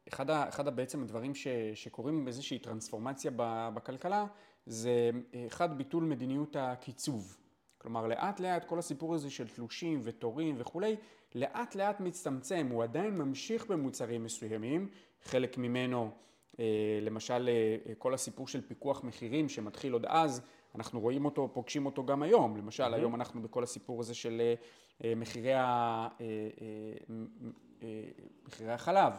[0.07, 3.31] אחד, ה, אחד ה, בעצם הדברים ש, שקורים באיזושהי טרנספורמציה
[3.73, 4.25] בכלכלה,
[4.65, 5.09] זה
[5.47, 7.37] אחד, ביטול מדיניות הקיצוב.
[7.83, 10.95] כלומר, לאט לאט כל הסיפור הזה של תלושים ותורים וכולי,
[11.35, 14.89] לאט לאט מצטמצם, הוא עדיין ממשיך במוצרים מסוימים,
[15.23, 16.11] חלק ממנו,
[16.59, 16.65] אה,
[17.01, 20.41] למשל, אה, כל הסיפור של פיקוח מחירים שמתחיל עוד אז,
[20.75, 22.57] אנחנו רואים אותו, פוגשים אותו גם היום.
[22.57, 24.53] למשל, היום אנחנו בכל הסיפור הזה של אה,
[25.03, 27.25] אה, מחירי, ה, אה, אה,
[27.83, 28.03] אה,
[28.47, 29.13] מחירי החלב.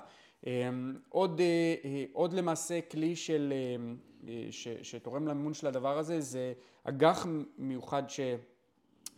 [0.47, 0.71] אה,
[1.09, 3.93] עוד, אה, אה, עוד למעשה כלי של, אה,
[4.29, 6.53] אה, ש, שתורם למימון של הדבר הזה זה
[6.85, 7.27] אג"ח
[7.59, 8.11] מיוחד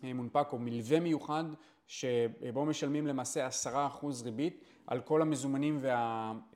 [0.01, 1.45] שמונפק או מלווה מיוחד
[1.87, 5.93] שבו משלמים למעשה עשרה אחוז ריבית על כל המזומנים וה,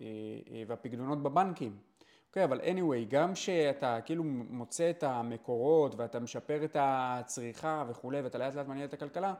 [0.01, 0.07] אה,
[0.51, 1.77] אה, והפקדונות בבנקים.
[2.29, 8.39] אוקיי, אבל anyway, גם שאתה כאילו מוצא את המקורות ואתה משפר את הצריכה וכולי ואתה
[8.39, 9.35] לאט לאט מניע את הכלכלה,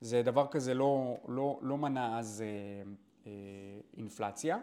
[0.00, 2.90] זה דבר כזה לא, לא, לא מנע אז אה,
[3.26, 3.32] אה,
[3.96, 4.58] אינפלציה.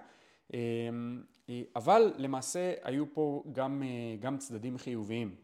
[0.53, 0.59] אה,
[1.49, 5.35] אה, אבל למעשה היו פה גם, אה, גם צדדים חיוביים.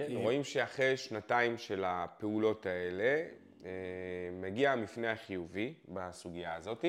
[0.00, 3.26] אה, כן, אה, רואים שאחרי שנתיים של הפעולות האלה,
[3.64, 3.70] אה,
[4.32, 6.84] מגיע המפנה החיובי בסוגיה הזאת,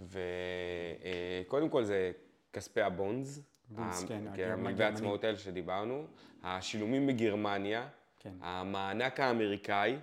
[0.00, 2.12] וקודם כל זה
[2.52, 4.50] כספי הבונדס, בונדס, כן, כן.
[4.50, 6.06] המלווה עצמאות האלה שדיברנו,
[6.42, 8.32] השילומים מגרמניה, כן.
[8.40, 9.96] המענק האמריקאי,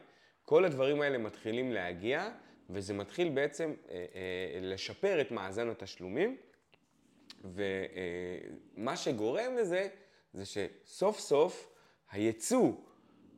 [0.45, 2.29] כל הדברים האלה מתחילים להגיע,
[2.69, 6.37] וזה מתחיל בעצם אה, אה, לשפר את מאזן התשלומים,
[7.43, 9.87] ומה שגורם לזה,
[10.33, 11.74] זה שסוף סוף
[12.15, 12.71] היצוא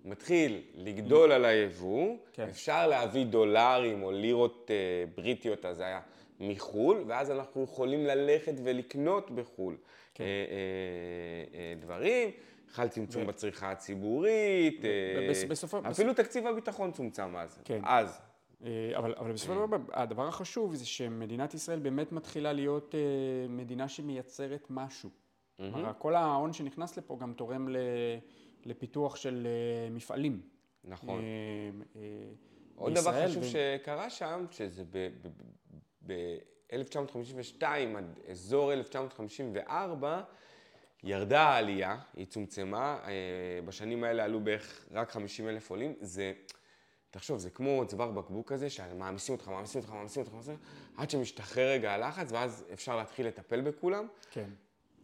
[0.06, 2.44] מתחיל לגדול על היבוא, כן.
[2.50, 4.76] אפשר להביא דולרים או לירות אה,
[5.16, 6.00] בריטיות, אז זה היה
[6.40, 9.78] מחו"ל, ואז אנחנו יכולים ללכת ולקנות בחו"ל
[10.14, 10.24] כן.
[10.24, 12.30] אה, אה, אה, דברים,
[12.70, 17.60] חל צמצום ו- בצריכה הציבורית, אה, בסופו- אפילו תקציב הביטחון צומצם אז.
[17.66, 17.82] כן.
[17.84, 18.22] אז.
[18.66, 23.00] אה, אבל, אבל בסופו של דבר, הדבר החשוב זה שמדינת ישראל באמת מתחילה להיות אה,
[23.50, 25.10] מדינה שמייצרת משהו.
[25.58, 27.78] כלומר, כל ההון שנכנס לפה גם תורם ל,
[28.66, 30.42] לפיתוח של אה, מפעלים.
[30.84, 31.20] נכון.
[31.20, 31.26] אה,
[31.96, 32.02] אה,
[32.76, 34.84] עוד דבר חשוב ו- שקרה שם, שזה
[36.08, 37.64] ב-1952
[37.98, 40.22] עד אזור 1954,
[41.04, 43.00] ירדה העלייה, היא צומצמה,
[43.66, 46.34] בשנים האלה עלו בערך רק 50 אלף עולים, זה,
[47.12, 50.64] תחשוב, זה כמו צוואר בקבוק כזה, שמעמיסים אותך, מעמיסים אותך, מעמיסים אותך, מעמיסים אותך,
[50.98, 54.08] עד שמשתחרר רגע הלחץ, ואז אפשר להתחיל לטפל בכולם.
[54.32, 54.50] כן.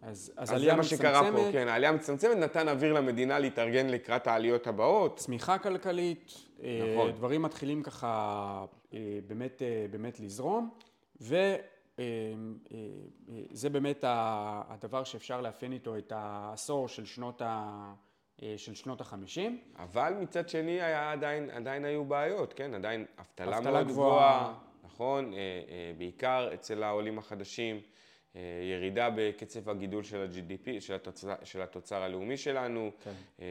[0.06, 3.88] אז, אז אז זה עלייה מה שקרה פה, כן, העלייה מצטמצמת נתן אוויר למדינה להתארגן
[3.88, 5.18] לקראת העליות הבאות.
[5.18, 7.12] צמיחה כלכלית, אה, נכון.
[7.12, 10.70] דברים מתחילים ככה אה, באמת, אה, באמת לזרום,
[13.52, 17.94] זה באמת הדבר שאפשר לאפיין איתו את העשור של שנות, ה-
[18.58, 19.62] של שנות החמישים.
[19.80, 22.74] אבל מצד שני היה עדיין, עדיין היו בעיות, כן?
[22.74, 24.54] עדיין אבטלה, מאוד גבוהה.
[24.84, 25.34] נכון?
[25.98, 27.82] בעיקר אצל העולים החדשים,
[28.72, 32.91] ירידה בקצב הגידול של ה-GDP, של התוצר, של התוצר הלאומי שלנו.
[33.04, 33.12] כן.
[33.39, 33.46] אה,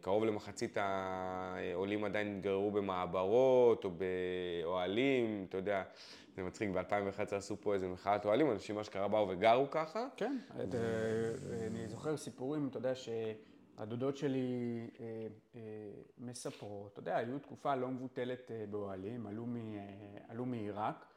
[0.00, 5.82] קרוב למחצית העולים עדיין התגוררו במעברות או באוהלים, אתה יודע,
[6.36, 10.06] זה מצחיק, ב-2011 עשו פה איזה מחאת אוהלים, אנשים אשכרה באו וגרו ככה.
[10.16, 14.40] כן, את, אה, אני זוכר סיפורים, אתה יודע, שהדודות שלי
[15.00, 15.06] אה,
[15.56, 15.60] אה,
[16.18, 19.80] מספרות, אתה יודע, היו תקופה לא מבוטלת אה, באוהלים, עלו, מ, אה,
[20.28, 21.13] עלו מעיראק, אה,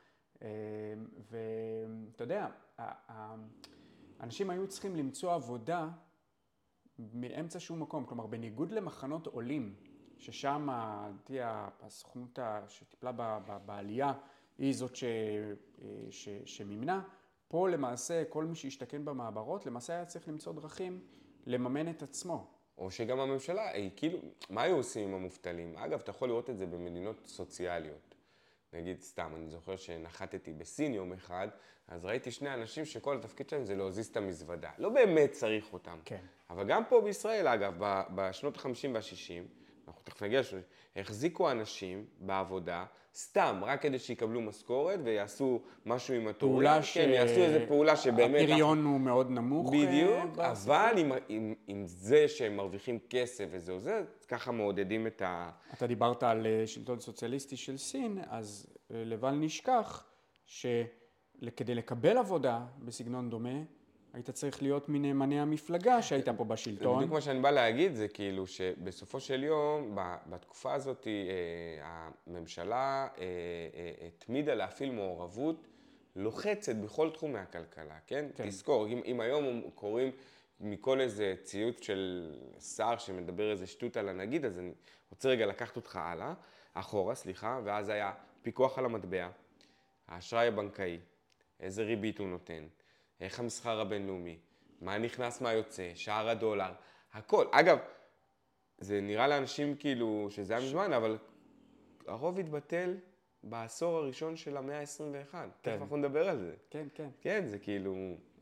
[1.30, 2.48] ואתה יודע,
[4.20, 5.90] אנשים היו צריכים למצוא עבודה
[7.14, 9.76] מאמצע שום מקום, כלומר, בניגוד למחנות עולים,
[10.18, 10.68] ששם,
[11.82, 13.12] הסוכנות שטיפלה
[13.66, 14.14] בעלייה
[14.58, 17.02] היא זאת ש, אה, ש, שמימנה,
[17.48, 21.00] פה למעשה כל מי שהשתכן במעברות, למעשה היה צריך למצוא דרכים
[21.46, 22.48] לממן את עצמו.
[22.78, 24.20] או שגם הממשלה, היא כאילו,
[24.50, 25.78] מה היו עושים עם המובטלים?
[25.78, 28.07] אגב, אתה יכול לראות את זה במדינות סוציאליות.
[28.74, 31.48] נגיד, סתם, אני זוכר שנחתתי בסין יום אחד,
[31.88, 34.72] אז ראיתי שני אנשים שכל התפקיד שלהם זה להזיז את המזוודה.
[34.78, 35.98] לא באמת צריך אותם.
[36.06, 36.26] כן.
[36.50, 37.74] אבל גם פה בישראל, אגב,
[38.16, 40.54] בשנות ה-50 וה-60, אנחנו תכף נגיע, לש-
[40.96, 46.54] החזיקו אנשים בעבודה, סתם, רק כדי שיקבלו משכורת ויעשו משהו עם התעודה.
[46.54, 46.98] פעולה ש...
[46.98, 48.42] כן, יעשו איזה פעולה שבאמת...
[48.42, 49.74] הפריון הוא מאוד נמוך.
[49.74, 50.46] אה, בדיוק, בסיפור.
[50.76, 55.50] אבל עם, עם, עם זה שהם מרוויחים כסף וזה או זה, ככה מעודדים את ה...
[55.74, 60.06] אתה דיברת על אה, שלטון סוציאליסטי של סין, אז אה, לבל נשכח
[60.46, 63.60] שכדי לקבל עבודה בסגנון דומה,
[64.18, 66.98] היית צריך להיות מנאמני המפלגה שהייתה פה זה בשלטון.
[66.98, 69.98] בדיוק מה שאני בא להגיד, זה כאילו שבסופו של יום,
[70.30, 71.14] בתקופה הזאת, אה,
[72.28, 73.24] הממשלה אה,
[73.74, 75.68] אה, התמידה להפעיל מעורבות
[76.16, 78.26] לוחצת בכל תחומי הכלכלה, כן?
[78.36, 78.44] כן.
[78.44, 78.50] כן.
[78.50, 80.12] תזכור, אם, אם היום קוראים
[80.60, 82.34] מכל איזה ציוץ של
[82.76, 84.72] שר שמדבר איזה שטות על הנגיד, אז אני
[85.10, 86.34] רוצה רגע לקחת אותך הלאה,
[86.74, 89.30] אחורה, סליחה, ואז היה פיקוח על המטבע,
[90.08, 91.00] האשראי הבנקאי,
[91.60, 92.68] איזה ריבית הוא נותן,
[93.22, 94.38] איך המסחר הבינלאומי,
[94.82, 96.72] מה נכנס, מה יוצא, שער הדולר,
[97.14, 97.46] הכל.
[97.52, 97.78] אגב,
[98.78, 101.18] זה נראה לאנשים כאילו שזה היה מזמן, אבל
[102.08, 102.98] הרוב התבטל
[103.44, 105.32] בעשור הראשון של המאה ה-21.
[105.32, 105.50] כן.
[105.62, 106.54] תכף אנחנו נדבר על זה.
[106.70, 107.10] כן, כן.
[107.22, 107.96] כן, זה כאילו...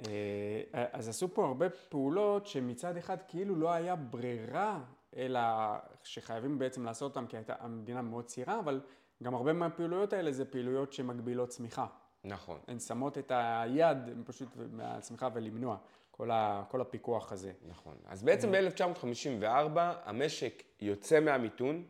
[0.07, 4.83] אה, אז עשו פה הרבה פעולות שמצד אחד כאילו לא היה ברירה,
[5.15, 5.39] אלא
[6.03, 8.81] שחייבים בעצם לעשות אותן כי הייתה המדינה מאוד צעירה, אבל
[9.23, 11.87] גם הרבה מהפעילויות האלה זה פעילויות שמגבילות צמיחה.
[12.25, 12.59] נכון.
[12.67, 15.77] הן שמות את היד פשוט מהצמיחה ולמנוע
[16.11, 17.51] כל, ה, כל הפיקוח הזה.
[17.67, 17.95] נכון.
[18.05, 21.83] אז בעצם ב-1954 המשק יוצא מהמיתון,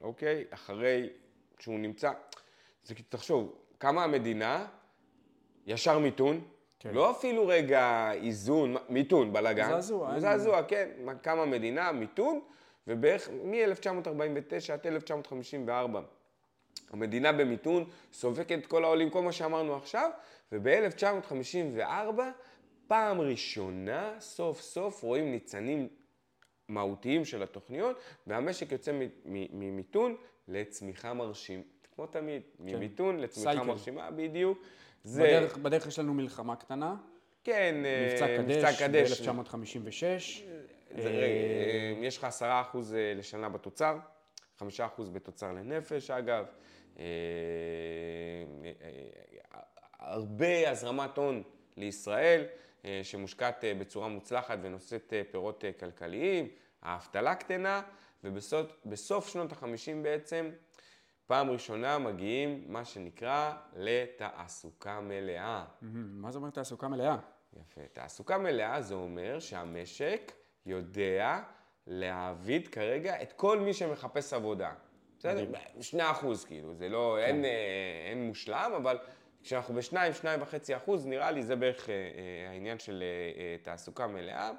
[0.00, 0.44] אוקיי?
[0.50, 1.08] אחרי
[1.58, 2.12] שהוא נמצא...
[2.84, 4.66] זה תחשוב, כמה המדינה,
[5.66, 6.40] ישר מיתון,
[6.78, 6.94] כן.
[6.94, 9.68] לא אפילו רגע איזון, מיתון, בלאגן.
[9.68, 10.88] זעזוע, זעזוע, כן.
[11.22, 12.40] קמה מדינה, מיתון,
[12.86, 16.00] ובערך מ-1949 עד 1954
[16.92, 20.10] המדינה במיתון, סופקת את כל העולים, כל מה שאמרנו עכשיו,
[20.52, 22.20] וב-1954,
[22.86, 25.88] פעם ראשונה, סוף סוף רואים ניצנים
[26.68, 28.92] מהותיים של התוכניות, והמשק יוצא
[29.24, 30.16] ממיתון
[30.48, 31.62] לצמיחה מרשים.
[31.94, 33.66] כמו תמיד, ממיתון לצמיחה סייקל.
[33.66, 34.62] מרשימה, בדיוק.
[35.04, 36.96] זה, בדרך, בדרך יש לנו מלחמה קטנה,
[37.44, 39.20] כן, אה, מבצע קדש קדש.
[39.20, 39.92] ב-1956.
[41.02, 43.98] זה, אה, יש לך עשרה אחוז אה, לשנה בתוצר,
[44.58, 46.52] חמישה אחוז בתוצר לנפש אגב, אה, אה, אה,
[49.98, 51.42] הרבה הזרמת הון
[51.76, 52.44] לישראל
[52.84, 56.48] אה, שמושקעת אה, בצורה מוצלחת ונושאת אה, פירות אה, כלכליים,
[56.82, 57.82] האבטלה קטנה,
[58.24, 60.50] ובסוף בסוף שנות החמישים בעצם,
[61.26, 65.64] פעם ראשונה מגיעים מה שנקרא לתעסוקה מלאה.
[66.20, 67.16] מה זה אומר תעסוקה מלאה?
[67.60, 67.80] יפה.
[67.92, 70.32] תעסוקה מלאה זה אומר שהמשק
[70.66, 71.40] יודע
[71.86, 74.72] להעביד כרגע את כל מי שמחפש עבודה.
[75.22, 75.44] בסדר?
[75.80, 77.50] שני אחוז כאילו, זה לא, אין, אה,
[78.10, 78.98] אין מושלם, אבל
[79.42, 83.56] כשאנחנו בשניים, שניים וחצי אחוז, נראה לי זה בערך אה, אה, העניין של אה, אה,
[83.62, 84.50] תעסוקה מלאה.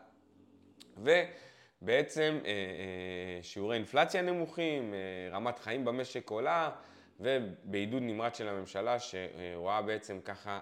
[0.98, 5.00] ובעצם אה, אה, שיעורי אינפלציה נמוכים, אה,
[5.32, 6.72] רמת חיים במשק עולה,
[7.20, 10.60] ובעידוד נמרץ של הממשלה שרואה בעצם ככה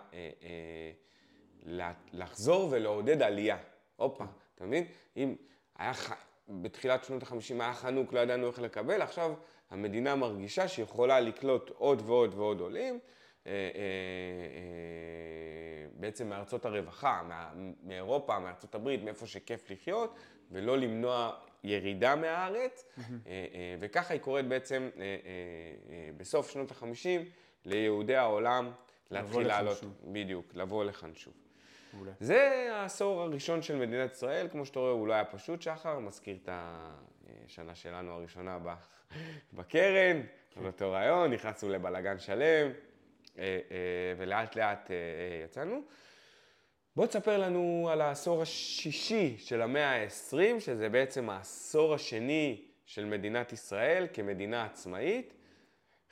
[2.14, 3.58] לחזור ולעודד עלייה.
[3.96, 4.26] הופה,
[4.56, 4.86] אתה מבין?
[5.18, 5.36] אם
[5.78, 6.12] היה ח...
[6.50, 9.34] בתחילת שנות ה-50 היה חנוק, לא ידענו איך לקבל, עכשיו
[9.72, 13.00] המדינה מרגישה שהיא יכולה לקלוט עוד ועוד ועוד עולים,
[13.48, 13.70] אה, אה, אה,
[15.94, 17.22] בעצם מארצות הרווחה,
[17.84, 20.16] מאירופה, מארצות הברית, מאיפה שכיף לחיות,
[20.52, 21.32] ולא למנוע
[21.64, 22.86] ירידה מהארץ,
[23.80, 24.90] וככה היא קוראת בעצם
[26.18, 27.26] בסוף שנות ה-50
[27.66, 28.72] ליהודי העולם
[29.12, 29.78] להתחיל לעלות.
[30.04, 31.34] בדיוק, לבוא לכאן שוב.
[31.94, 32.12] מעולה.
[32.20, 36.38] זה העשור הראשון של מדינת ישראל, כמו שאתה רואה, הוא לא היה פשוט, שחר, מזכיר
[36.44, 36.50] את
[37.46, 38.74] השנה שלנו הראשונה ב-
[39.54, 40.22] בקרן,
[40.56, 42.72] על אותו רעיון, נכנסנו לבלגן שלם,
[43.38, 44.96] אה, אה, ולאט לאט אה,
[45.46, 45.82] יצאנו.
[46.96, 53.54] בוא תספר לנו על העשור השישי של המאה ה-20, שזה בעצם העשור השני של מדינת
[53.54, 55.34] ישראל כמדינה עצמאית.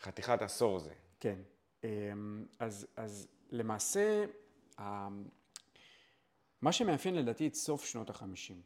[0.02, 0.94] חתיכת עשור זה.
[1.20, 1.36] כן.
[1.84, 4.26] אמ, אז, אז למעשה,
[6.62, 8.62] מה שמאפיין לדעתי את סוף שנות החמישים,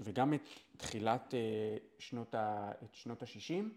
[0.00, 3.72] וגם את תחילת אה, שנות, ה, את שנות השישים,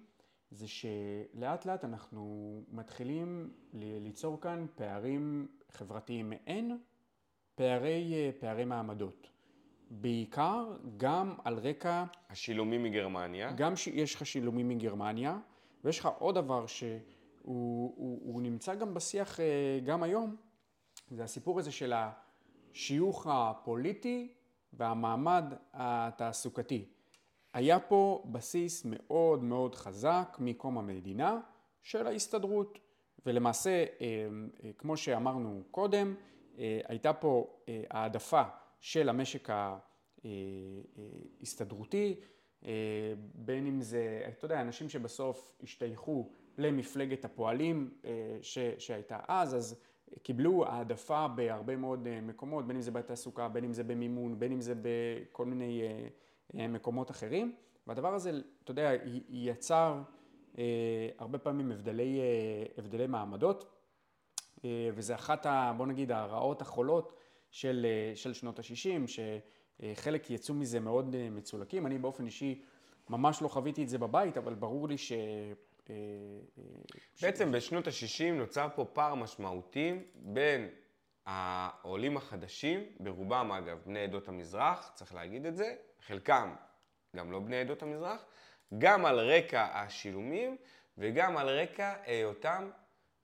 [0.51, 6.77] זה שלאט לאט אנחנו מתחילים ליצור כאן פערים חברתיים מעין
[7.55, 9.29] פערי, אה, פערי מעמדות.
[9.89, 13.51] בעיקר גם על רקע השילומים מגרמניה.
[13.51, 15.39] גם שיש לך שילומים מגרמניה,
[15.83, 16.99] ויש לך עוד דבר שהוא
[17.41, 20.35] הוא, הוא נמצא גם בשיח אה, גם היום,
[21.11, 24.33] זה הסיפור הזה של השיוך הפוליטי
[24.73, 26.85] והמעמד התעסוקתי.
[27.53, 31.39] היה פה בסיס מאוד מאוד חזק מקום המדינה
[31.81, 32.79] של ההסתדרות,
[33.25, 33.85] ולמעשה, אה,
[34.63, 36.15] אה, כמו שאמרנו קודם,
[36.57, 37.59] אה, הייתה פה
[37.89, 38.43] העדפה
[38.79, 39.49] של המשק
[41.39, 42.19] ההסתדרותי,
[43.33, 47.91] בין אם זה, אתה יודע, אנשים שבסוף השתייכו למפלגת הפועלים
[48.41, 49.81] ש, שהייתה אז, אז
[50.21, 54.51] קיבלו העדפה בהרבה מאוד אה, מקומות, בין אם זה בתעסוקה, בין אם זה במימון, בין
[54.51, 56.07] אם זה בכל מיני אה,
[56.59, 57.55] אה, מקומות אחרים.
[57.87, 58.31] והדבר הזה,
[58.63, 58.91] אתה יודע,
[59.29, 60.01] יצר
[61.17, 62.19] הרבה פעמים הבדלי,
[62.77, 63.65] הבדלי מעמדות,
[64.65, 67.13] וזה אחת, ה, בוא נגיד, הרעות החולות
[67.51, 67.85] של,
[68.15, 71.85] של שנות ה-60, שחלק יצאו מזה מאוד מצולקים.
[71.85, 72.61] אני באופן אישי
[73.09, 75.11] ממש לא חוויתי את זה בבית, אבל ברור לי ש...
[75.89, 75.95] אה,
[76.57, 76.63] אה,
[77.21, 80.69] בעצם בשנות ה-60 נוצר פה פער משמעותי בין
[81.25, 86.55] העולים החדשים, ברובם אגב בני עדות המזרח, צריך להגיד את זה, חלקם
[87.15, 88.25] גם לא בני עדות המזרח,
[88.77, 90.57] גם על רקע השילומים
[90.97, 92.69] וגם על רקע היותם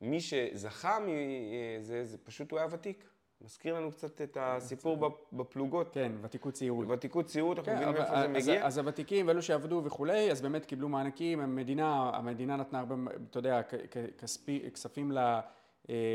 [0.01, 3.09] מי שזכה, מ- זה, זה פשוט הוא היה ותיק.
[3.41, 5.89] מזכיר לנו קצת את הסיפור בפ- בפלוגות.
[5.93, 6.87] כן, ותיקות צעירות.
[6.89, 8.65] ותיקות צעירות, אנחנו כן, מבינים מאיפה זה מגיע.
[8.65, 12.95] אז הוותיקים ואלו שעבדו וכולי, אז באמת קיבלו מענקים, המדינה, המדינה נתנה הרבה,
[13.29, 13.61] אתה יודע,
[14.73, 15.41] כספים אה,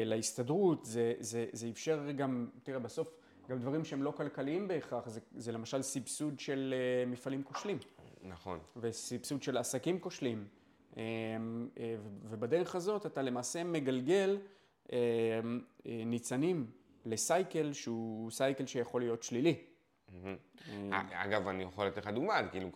[0.04, 3.14] להסתדרות, זה, זה, זה אפשר גם, תראה, בסוף
[3.48, 7.78] גם דברים שהם לא כלכליים בהכרח, זה, זה למשל סבסוד של אה, מפעלים כושלים,
[8.22, 8.58] נכון.
[8.76, 10.44] וסבסוד של עסקים כושלים.
[10.96, 11.02] אה,
[11.78, 14.38] אה, ובדרך הזאת אתה למעשה מגלגל
[14.92, 14.98] אה,
[15.86, 16.66] אה, ניצנים
[17.06, 19.64] לסייקל שהוא סייקל שיכול להיות שלילי.
[20.92, 22.70] אה, אגב, אני יכול לתת לך דוגמא, כאילו,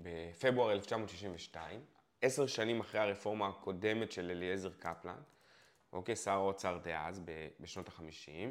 [0.00, 1.80] בפברואר 1962,
[2.22, 5.20] עשר שנים אחרי הרפורמה הקודמת של אליעזר קפלן,
[5.92, 7.22] אוקיי, שר האוצר דאז,
[7.60, 8.50] בשנות ה-50, אה,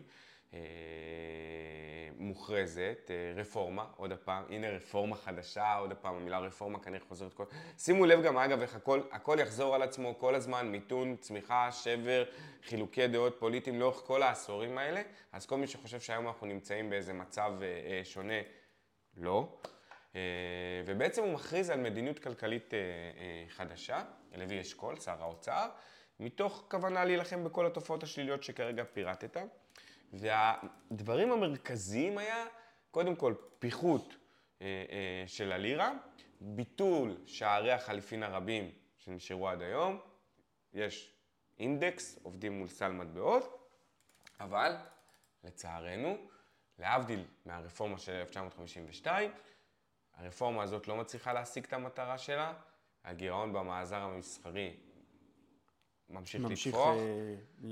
[2.20, 7.44] מוכרזת אה, רפורמה, עוד הפעם, הנה רפורמה חדשה, עוד הפעם, המילה רפורמה כנראה חוזרת כל...
[7.78, 12.24] שימו לב גם, אגב, איך הכל, הכל יחזור על עצמו כל הזמן, מיתון, צמיחה, שבר,
[12.64, 17.14] חילוקי דעות פוליטיים לאורך כל העשורים האלה, אז כל מי שחושב שהיום אנחנו נמצאים באיזה
[17.14, 18.42] מצב אה, אה, שונה,
[19.18, 19.60] לא.
[20.16, 20.22] אה,
[20.86, 24.04] ובעצם הוא מכריז על מדיניות כלכלית אה, אה, חדשה,
[24.38, 25.70] לוי אשכול, שר האוצר,
[26.20, 29.38] מתוך כוונה להילחם בכל התופעות השליליות שכרגע פירטת.
[30.14, 32.46] והדברים המרכזיים היה,
[32.92, 34.16] קודם כל, פיחות
[34.62, 35.92] אה, אה, של הלירה,
[36.42, 40.00] ביטול שערי החליפין הרבים שנשארו עד היום,
[40.74, 41.14] יש
[41.60, 43.70] אינדקס, עובדים מול סל מטבעות,
[44.40, 44.76] אבל
[45.44, 46.18] לצערנו,
[46.80, 49.32] להבדיל מהרפורמה של 1952,
[50.16, 52.54] הרפורמה הזאת לא מצליחה להשיג את המטרה שלה,
[53.04, 54.76] הגירעון במאזר המסחרי
[56.10, 56.96] ממשיך, ממשיך לפרוח,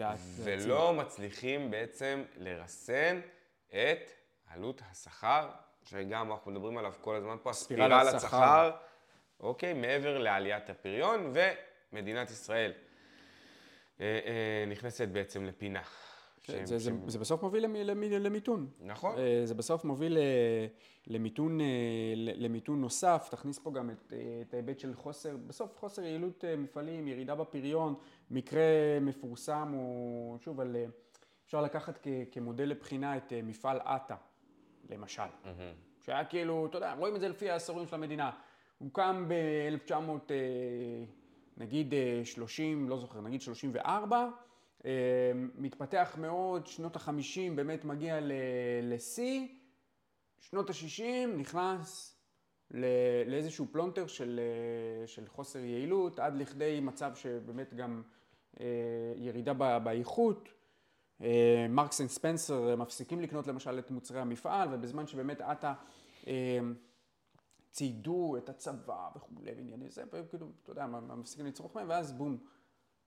[0.01, 0.15] אה.
[0.43, 3.19] ולא מצליחים בעצם לרסן
[3.69, 4.11] את
[4.47, 5.49] עלות השכר,
[5.83, 8.37] שגם אנחנו מדברים עליו כל הזמן פה, ספירלת הספירלת שכר.
[8.37, 8.71] השכר,
[9.39, 11.33] אוקיי, מעבר לעליית הפריון,
[11.93, 12.71] ומדינת ישראל
[14.01, 15.81] אה, אה, נכנסת בעצם לפינה.
[16.47, 18.67] זה, שהם- זה, זה, זה בסוף מוביל למי, למי, למיתון.
[18.79, 19.17] נכון.
[19.17, 20.67] אה, זה בסוף מוביל אה,
[21.07, 21.65] למיתון, אה,
[22.15, 24.13] למיתון נוסף, תכניס פה גם את,
[24.53, 27.95] ההיבט של חוסר, בסוף חוסר יעילות מפעלים, ירידה בפריון,
[28.31, 28.61] מקרה
[29.01, 30.85] מפורסם הוא, שוב, על, אה,
[31.45, 34.15] אפשר לקחת כ, כמודל לבחינה את אה, מפעל עטה,
[34.89, 35.23] למשל.
[36.01, 38.31] שהיה כאילו, אתה יודע, רואים את זה לפי העשורים של המדינה.
[38.77, 40.31] הוא קם ב-1900,
[41.57, 44.29] נגיד אה, 30, לא זוכר, נגיד 34,
[44.85, 44.91] אה,
[45.55, 48.19] מתפתח מאוד, שנות ה-50 באמת מגיע
[48.81, 49.47] לשיא,
[50.39, 52.16] שנות ה-60 נכנס
[53.25, 58.01] לאיזשהו פלונטר של, אה, של חוסר יעילות, עד לכדי מצב שבאמת גם
[58.59, 58.65] אה,
[59.15, 60.49] ירידה באיכות.
[61.69, 65.73] מרקס אנד ספנסר מפסיקים לקנות למשל את מוצרי המפעל, ובזמן שבאמת אתא
[66.27, 66.59] אה,
[67.71, 72.47] ציידו את הצבא וכולי וענייני זה, וכאילו, אתה יודע, מפסיקים לצרוך מהם, ואז בום, אה,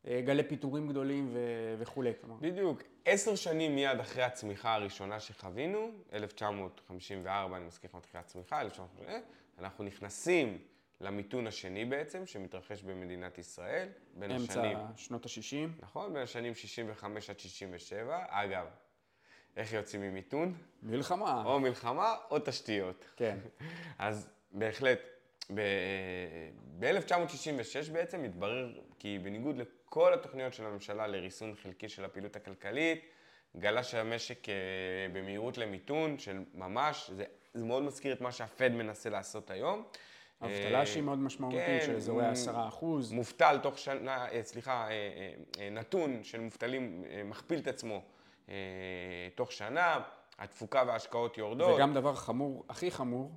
[0.07, 2.13] גלי פיטורים גדולים ו- וכולי.
[2.21, 2.37] כלומר.
[2.41, 2.83] בדיוק.
[3.05, 9.23] עשר שנים מיד אחרי הצמיחה הראשונה שחווינו, 1954, אני מזכיר לך מתחילה הצמיחה, 1950,
[9.59, 10.59] אנחנו נכנסים
[11.01, 14.79] למיתון השני בעצם, שמתרחש במדינת ישראל, בין אמצע השנים...
[14.97, 15.83] שנות ה-60.
[15.83, 18.25] נכון, בין השנים 65 עד 67.
[18.29, 18.67] אגב,
[19.57, 20.55] איך יוצאים ממיתון?
[20.83, 21.43] מלחמה.
[21.45, 23.05] או מלחמה או תשתיות.
[23.17, 23.39] כן.
[23.99, 25.01] אז בהחלט,
[25.55, 29.57] ב-1966 בעצם התברר כי בניגוד
[29.91, 33.05] לכל התוכניות של הממשלה לריסון חלקי של הפעילות הכלכלית,
[33.57, 34.55] גלש המשק אה,
[35.13, 37.25] במהירות למיתון של ממש, זה,
[37.55, 39.85] זה מאוד מזכיר את מה שהפד מנסה לעשות היום.
[40.43, 43.13] אבטלה אה, שהיא מאוד משמעותית, כן, של אזורי מ- 10 אחוז.
[43.13, 44.89] מובטל תוך שנה, אה, סליחה,
[45.71, 48.03] נתון של מובטלים מכפיל את עצמו
[49.35, 50.01] תוך שנה,
[50.39, 51.77] התפוקה וההשקעות יורדות.
[51.77, 53.33] וגם דבר חמור, הכי חמור,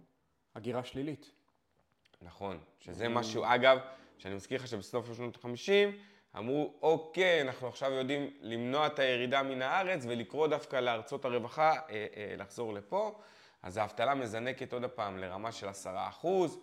[0.55, 1.31] הגירה שלילית.
[2.21, 3.77] נכון, שזה משהו, אגב,
[4.17, 9.61] שאני מזכיר לך שבסוף שנות ה-50 אמרו, אוקיי, אנחנו עכשיו יודעים למנוע את הירידה מן
[9.61, 11.79] הארץ ולקרוא דווקא לארצות הרווחה אה,
[12.15, 13.19] אה, לחזור לפה,
[13.63, 16.59] אז האבטלה מזנקת עוד פעם לרמה של 10 אחוז.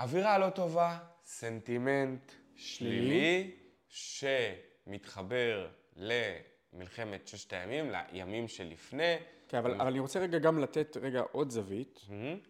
[0.00, 3.50] אווירה לא טובה, סנטימנט שלילי,
[3.88, 9.16] שמתחבר למלחמת ששת הימים, לימים שלפני.
[9.48, 12.00] כן, אבל, אבל אני רוצה רגע גם לתת רגע עוד זווית.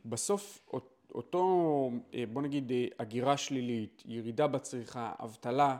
[0.05, 5.77] בסוף אות- אותו, אה, בוא נגיד, אה, הגירה שלילית, ירידה בצריכה, אבטלה,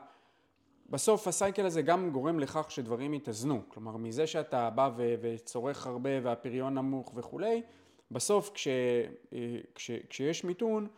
[0.91, 3.63] בסוף הסייקל הזה גם גורם לכך שדברים יתאזנו.
[3.69, 7.63] כלומר, מזה שאתה בא ו- וצורך הרבה והפריון נמוך וכולי,
[8.11, 8.69] בסוף כש,
[9.33, 10.89] אה, כש, כשיש מיתון,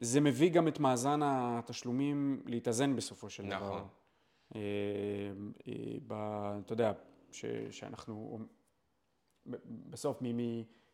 [0.00, 3.56] זה מביא גם את מאזן התשלומים להתאזן בסופו של דבר.
[3.56, 3.88] נכון.
[4.56, 4.60] אה,
[6.06, 6.92] ב- אתה יודע,
[7.32, 8.38] ש, שאנחנו
[9.66, 10.85] בסוף מירידת שווים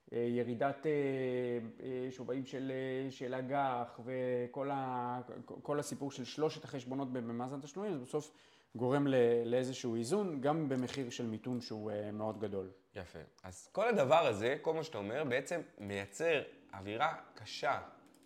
[2.47, 5.21] של, אה, של אג"ח וכל ה,
[5.63, 8.31] כל הסיפור של שלושת החשבונות במאזן תשלומים, זה בסוף
[8.75, 12.71] גורם ל- לאיזשהו איזון, גם במחיר של מיתון שהוא אה, מאוד גדול.
[12.95, 13.19] יפה.
[13.43, 16.43] אז כל הדבר הזה, כל מה שאתה אומר, בעצם מייצר
[16.75, 17.81] אווירה קשה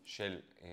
[0.05, 0.69] של אה,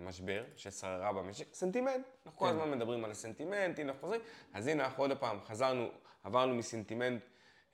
[0.00, 1.54] משבר ששררה במשק.
[1.54, 2.52] סנטימנט, אנחנו כל כן.
[2.52, 4.20] הזמן מדברים על הסנטימנט, הנה אנחנו חוזרים,
[4.54, 5.88] אז הנה אנחנו עוד פעם חזרנו,
[6.24, 7.22] עברנו מסנטימנט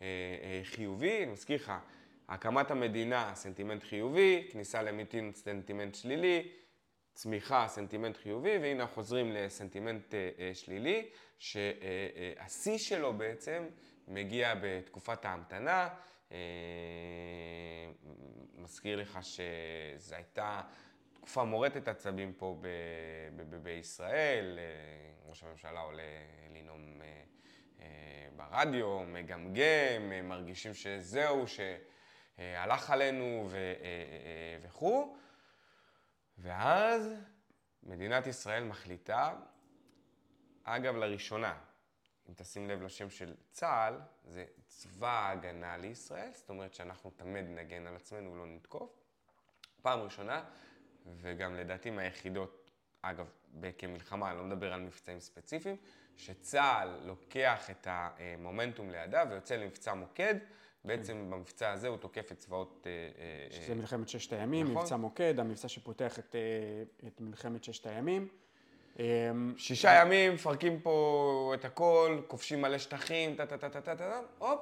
[0.02, 0.06] אה,
[0.42, 1.72] אה, חיובי, אני מזכיר לך,
[2.28, 6.48] הקמת המדינה, סנטימנט חיובי, כניסה למיתון, סנטימנט שלילי,
[7.14, 11.08] צמיחה, סנטימנט חיובי, והנה חוזרים לסנטימנט אה, אה, שלילי,
[11.38, 13.64] שהשיא שלו בעצם
[14.08, 15.88] מגיע בתקופת ההמתנה.
[16.32, 16.36] אה,
[18.54, 20.60] מזכיר לך שזו הייתה
[21.12, 22.60] תקופה מורטת עצבים פה
[23.62, 24.58] בישראל,
[25.26, 26.02] ראש הממשלה עולה
[26.54, 27.00] לנאום
[28.36, 31.44] ברדיו, מגמגם, מרגישים שזהו,
[32.36, 35.16] שהלך עלינו ו- אה, אה, וכו'.
[36.38, 37.12] ואז
[37.82, 39.34] מדינת ישראל מחליטה,
[40.64, 41.58] אגב, לראשונה,
[42.28, 47.86] אם תשים לב לשם של צה"ל, זה צבא ההגנה לישראל, זאת אומרת שאנחנו תמיד נגן
[47.86, 48.90] על עצמנו ולא נתקוף.
[49.82, 50.44] פעם ראשונה,
[51.20, 52.70] וגם לדעתי מהיחידות,
[53.02, 53.30] אגב,
[53.78, 55.76] כמלחמה, אני לא מדבר על מבצעים ספציפיים,
[56.16, 60.34] שצה"ל לוקח את המומנטום לידיו ויוצא למבצע מוקד.
[60.86, 62.86] בעצם במבצע הזה הוא תוקף את צבאות...
[62.86, 64.76] אה, אה, שזה מלחמת ששת הימים, נכון.
[64.76, 68.28] מבצע מוקד, המבצע שפותח את, אה, את מלחמת ששת הימים.
[69.00, 69.04] אה,
[69.56, 74.20] שישה ימים, מפרקים פה את הכל, כובשים מלא שטחים, טה טה טה טה טה טה,
[74.38, 74.60] הופ,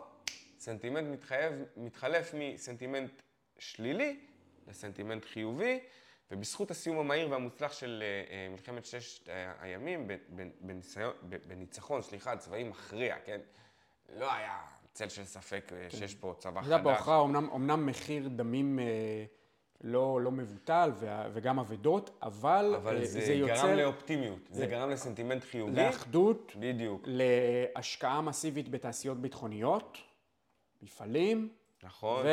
[0.58, 3.10] סנטימנט מתחייב, מתחלף מסנטימנט
[3.58, 4.16] שלילי
[4.68, 5.80] לסנטימנט חיובי,
[6.30, 9.28] ובזכות הסיום המהיר והמוצלח של אה, אה, מלחמת ששת
[9.60, 10.08] הימים,
[11.46, 13.40] בניצחון, סליחה, צבאי מכריע, כן?
[14.16, 14.60] לא היה
[14.94, 17.08] צל של ספק אה, שיש פה צבא אתה יודע, חדש.
[17.08, 18.84] אומנם, אומנם מחיר דמים אה,
[19.80, 24.66] לא, לא מבוטל וה- וגם אבדות, אבל, אבל אה, זה, זה גרם יוצר לאופטימיות, זה
[24.66, 25.72] גרם לסנטימנט חיובי.
[25.76, 29.98] לאחדות, בדיוק, להשקעה מסיבית בתעשיות ביטחוניות,
[30.82, 31.48] מפעלים,
[31.82, 32.26] נכון.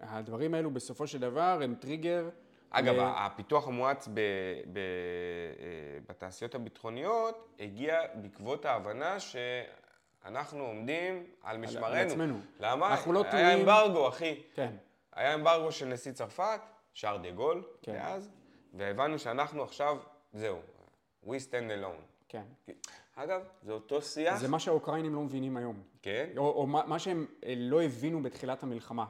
[0.00, 2.28] והדברים האלו בסופו של דבר הם טריגר.
[2.70, 4.20] אגב, ל- הפיתוח המואץ ב,
[4.72, 4.82] ב, אה,
[6.08, 9.16] בתעשיות הביטחוניות הגיע בעקבות ההבנה
[10.22, 11.94] שאנחנו עומדים על משמרנו.
[11.96, 12.40] עצמנו.
[12.60, 12.90] למה?
[12.90, 14.42] אנחנו לא היה תלויים- אמברגו, אחי.
[14.54, 14.76] כן,
[15.12, 16.60] היה אמברגו של נשיא צרפת,
[16.94, 17.92] שר דה גול, כן.
[17.92, 18.30] דאז,
[18.74, 19.98] והבנו שאנחנו עכשיו,
[20.32, 20.58] זהו,
[21.24, 22.02] we stand alone.
[22.28, 22.42] כן.
[23.14, 25.82] אגב, זה אותו שיח, זה מה שהאוקראינים לא מבינים היום.
[26.02, 26.30] כן?
[26.36, 29.06] או, או מה, מה שהם אה, לא הבינו בתחילת המלחמה.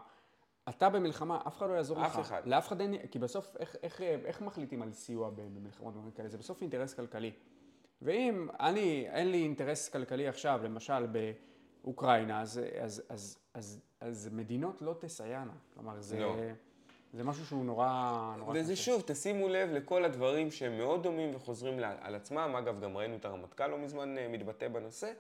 [0.69, 2.21] אתה במלחמה, אף אחד לא יעזור אף לך.
[2.21, 2.43] אחד.
[2.47, 6.29] לאף אחד אין, כי בסוף, איך, איך, איך מחליטים על סיוע במלחמות כאלה?
[6.29, 7.33] זה בסוף אינטרס כלכלי.
[8.03, 11.07] ואם אני, אין לי אינטרס כלכלי עכשיו, למשל
[11.85, 15.53] באוקראינה, אז, אז, אז, אז, אז מדינות לא תסייענה.
[15.75, 16.37] כלומר, זה, לא.
[17.13, 21.79] זה משהו שהוא נורא, נורא וזה שוב, תשימו לב לכל הדברים שהם מאוד דומים וחוזרים
[22.01, 22.55] על עצמם.
[22.59, 25.13] אגב, גם ראינו את הרמטכ"ל לא מזמן אה, מתבטא בנושא.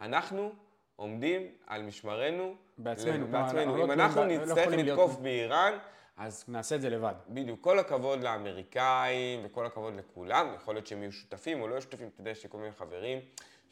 [0.00, 0.52] אנחנו
[0.96, 2.54] עומדים על משמרנו.
[2.78, 3.56] בעצמנו, בעצמנו.
[3.56, 5.72] לא אם תלויים אנחנו לא נצטרך לתקוף באיראן,
[6.16, 7.14] אז נעשה את זה לבד.
[7.28, 11.82] בדיוק, כל הכבוד לאמריקאים וכל הכבוד לכולם, יכול להיות שהם יהיו שותפים או לא יהיו
[11.82, 13.18] שותפים, אתה יודע, יש לי כל מיני חברים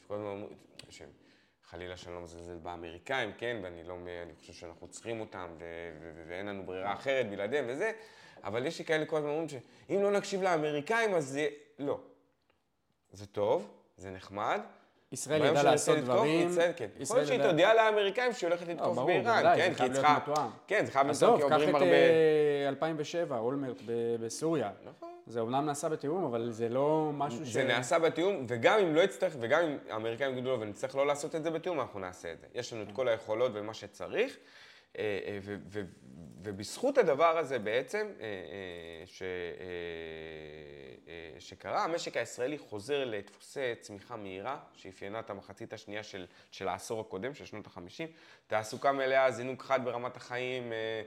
[0.02, 0.56] שכל הזמן אומרים,
[1.64, 5.48] חלילה שאני לא מזלזל באמריקאים, כן, ואני לא, אני חושב שאנחנו צריכים אותם
[6.28, 7.92] ואין לנו ברירה אחרת בלעדיהם וזה,
[8.44, 12.00] אבל יש לי כאלה כל הזמן אומרים שאם לא נקשיב לאמריקאים אז זה, לא.
[13.12, 14.60] זה טוב, זה נחמד.
[15.12, 16.48] ישראל ידעה לעשות דברים.
[16.76, 16.86] כן.
[17.00, 20.18] יכול להיות שהיא תודיע לאמריקאים שהיא הולכת לתקוף ברור, באיראן, כן, זה כי היא צריכה,
[20.22, 20.48] מתואם.
[20.66, 21.94] כן, זה חייב עזוב, להיות, כי קח עוברים את הרבה...
[21.94, 24.70] אה, 2007, אולמרט ב- בסוריה.
[24.84, 25.08] נכון.
[25.26, 27.48] זה אומנם נעשה בתיאום, אבל זה לא משהו ש...
[27.48, 31.34] זה נעשה בתיאום, וגם אם לא יצטרך, וגם אם האמריקאים יגידו לו ונצטרך לא לעשות
[31.34, 32.46] את זה בתיאום, אנחנו נעשה את זה.
[32.54, 34.36] יש לנו את כל היכולות ומה שצריך, אה, אה,
[35.42, 35.84] ו- ו-
[36.44, 39.26] ובזכות הדבר הזה בעצם, אה, אה, ש- אה,
[41.08, 47.00] אה, שקרה, המשק הישראלי חוזר לדפוסי צמיחה מהירה, שאפיינה את המחצית השנייה של, של העשור
[47.00, 48.06] הקודם, של שנות ה-50.
[48.46, 51.02] תעסוקה מלאה, זינוק חד ברמת החיים, אה,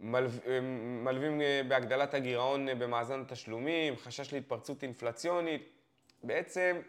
[0.00, 0.60] מלו- אה,
[1.04, 5.70] מלווים אה, בהגדלת הגירעון אה, במאזן התשלומים, חשש להתפרצות אינפלציונית.
[6.22, 6.80] בעצם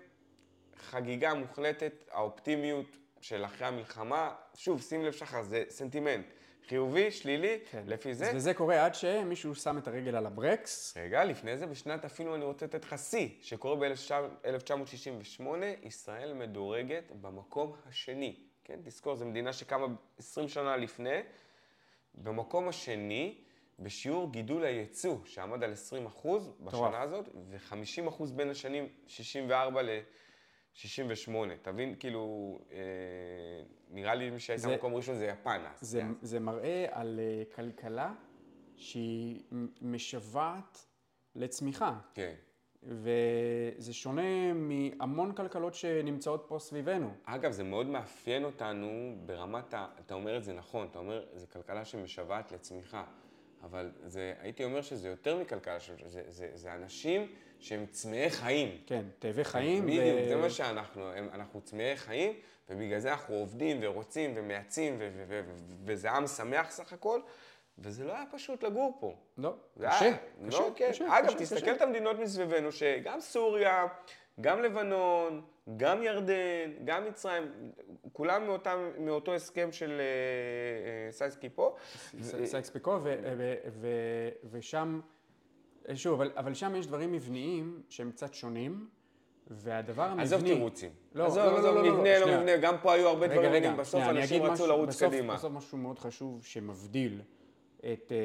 [0.78, 4.36] חגיגה מוחלטת, האופטימיות של אחרי המלחמה.
[4.56, 6.26] שוב, שים לב שחר, זה סנטימנט.
[6.68, 7.84] חיובי, שלילי, כן.
[7.88, 8.32] לפי זה.
[8.36, 10.98] וזה קורה עד שמישהו שם את הרגל על הברקס.
[10.98, 15.44] רגע, לפני זה, בשנת אפילו אני רוצה לתת לך שיא, שקורה ב-1968,
[15.84, 18.36] ישראל מדורגת במקום השני.
[18.64, 21.20] כן, תזכור, זו מדינה שקמה 20 שנה לפני.
[22.16, 23.38] במקום השני,
[23.80, 26.52] בשיעור גידול היצוא, שעמד על 20 אחוז.
[26.60, 29.82] בשנה הזאת, ו-50 אחוז בין השנים 64
[30.76, 31.32] ל-68.
[31.62, 32.24] תבין, כאילו,
[32.72, 32.78] אה,
[33.90, 35.82] נראה לי מי שהייתה זה- במקום ראשון זה יפן אז.
[35.82, 36.12] זה, כן.
[36.22, 38.14] זה מראה על אה, כלכלה
[38.76, 39.42] שהיא
[39.82, 40.86] משוועת
[41.36, 42.00] לצמיחה.
[42.14, 42.34] כן.
[42.84, 47.14] וזה שונה מהמון כלכלות שנמצאות פה סביבנו.
[47.26, 49.88] אגב, זה מאוד מאפיין אותנו ברמת ה...
[50.06, 53.04] אתה אומר את זה נכון, אתה אומר, זו כלכלה שמשוועת לצמיחה.
[53.64, 58.78] אבל זה, הייתי אומר שזה יותר מכלכלה, זה, זה, זה אנשים שהם צמאי חיים.
[58.86, 59.86] כן, תאבי חיים.
[59.86, 62.34] בדיוק, זה מה שאנחנו, הם, אנחנו צמאי חיים,
[62.70, 65.54] ובגלל זה אנחנו עובדים ורוצים ומייצאים, ו- ו- ו- ו-
[65.86, 67.20] וזה עם שמח סך הכל,
[67.80, 69.16] וזה לא היה פשוט לגור פה.
[69.38, 70.90] לא, קשה, היה- קשה, לא, כן.
[70.90, 71.72] קשה, אגב, קשה, תסתכל קשה.
[71.76, 73.88] את המדינות מסביבנו, שגם סוריה,
[74.42, 75.42] גם לבנון,
[75.78, 76.34] גם ירדן,
[76.86, 77.52] גם מצרים,
[78.14, 80.06] כולם מאותם, מאותו הסכם של אה,
[81.08, 81.76] אה, סייקס פי-.
[82.14, 85.00] ו- סייקס פיקו, ו- ו- ו- ושם,
[85.96, 88.90] שוב, אבל, אבל שם יש דברים מבניים שהם קצת שונים,
[89.48, 90.24] והדבר המבני...
[90.24, 90.92] עזוב תירוצים.
[91.16, 92.40] לא, עזוב, לא, לא, עזוב, לא, לא, מבנה, לא שנייה.
[92.40, 93.74] מבנה, גם פה היו הרבה רגע, דברים רגע.
[93.74, 95.36] בסוף שנייה, אנשים רצו משהו- לרוץ בסוף, קדימה.
[95.36, 97.22] בסוף משהו מאוד חשוב שמבדיל
[97.80, 98.18] את אה,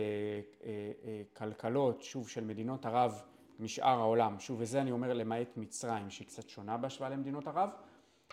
[0.65, 0.71] אה,
[1.05, 3.23] אה, כלכלות, שוב, של מדינות ערב
[3.61, 7.71] משאר העולם, שוב, וזה אני אומר למעט מצרים, שהיא קצת שונה בהשוואה למדינות ערב,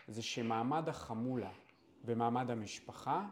[0.07, 1.51] זה שמעמד החמולה
[2.05, 3.25] ומעמד המשפחה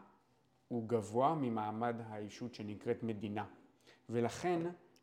[0.68, 3.46] הוא גבוה ממעמד האישות שנקראת מדינה.
[4.10, 4.60] ולכן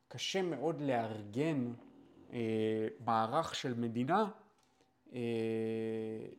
[0.08, 1.72] קשה מאוד לארגן
[2.32, 2.38] אה,
[3.04, 4.30] מערך של מדינה
[5.12, 5.18] אה,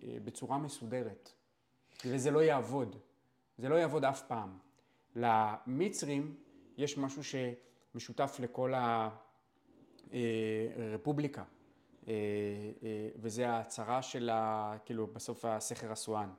[0.03, 1.31] אה, בצורה מסודרת.
[2.05, 2.95] וזה לא יעבוד.
[3.57, 4.57] זה לא יעבוד אף פעם.
[5.15, 6.35] למצרים
[6.77, 8.73] יש משהו שמשותף לכל
[10.77, 12.13] הרפובליקה, אה,
[12.83, 16.29] אה, וזה ההצהרה של, ה, כאילו, בסוף הסכר אסואן,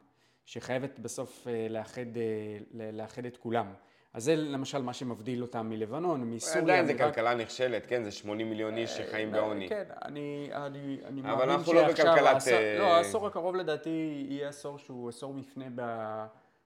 [0.44, 3.74] שחייבת בסוף אה, לאחד, אה, לאחד את כולם.
[4.14, 6.62] אז זה למשל מה שמבדיל אותם מלבנון, מסוריה.
[6.62, 7.14] עדיין זה מעיראק.
[7.14, 8.04] כלכלה נכשלת, כן?
[8.04, 9.68] זה 80 מיליון איש שחיים בעוני.
[9.68, 13.56] כן, אני, אני, אני אבל מאמין אנחנו לא שעכשיו בכלכלת, העשור- אה, לא, העשור הקרוב
[13.56, 15.82] לדעתי יהיה עשור שהוא עשור מפנה ב...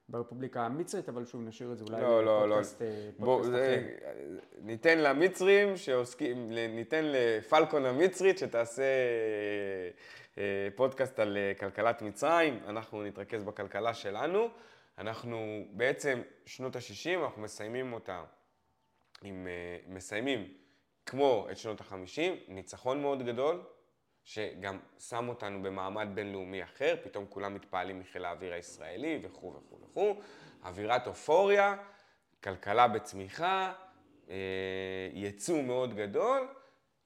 [0.09, 2.45] ברפובליקה המצרית, אבל שוב, נשאיר את זה אולי לא, לא, לא.
[2.45, 2.87] לפודקאסט, אה,
[3.19, 3.89] בוא, זה.
[4.61, 8.83] ניתן למצרים שעוסקים, ניתן לפלקון המצרית שתעשה
[10.37, 10.43] אה,
[10.75, 14.47] פודקאסט על אה, כלכלת מצרים, אנחנו נתרכז בכלכלה שלנו.
[14.97, 18.23] אנחנו בעצם שנות ה-60, אנחנו מסיימים אותה
[19.23, 20.53] עם, אה, מסיימים
[21.05, 23.63] כמו את שנות ה-50, ניצחון מאוד גדול,
[24.23, 30.21] שגם שם אותנו במעמד בינלאומי אחר, פתאום כולם מתפעלים מחיל האוויר הישראלי וכו' וכו' וכו',
[30.63, 31.75] אווירת אופוריה,
[32.43, 33.73] כלכלה בצמיחה,
[34.29, 34.35] אה,
[35.13, 36.47] ייצוא מאוד גדול,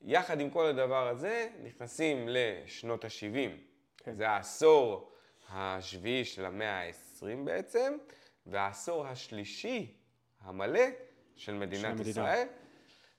[0.01, 3.49] יחד עם כל הדבר הזה נכנסים לשנות ה-70,
[3.97, 4.15] כן.
[4.15, 5.11] זה העשור
[5.49, 7.06] השביעי של המאה ה-20
[7.45, 7.93] בעצם,
[8.45, 9.93] והעשור השלישי
[10.41, 10.85] המלא
[11.35, 12.09] של מדינת המדינה.
[12.09, 12.47] ישראל.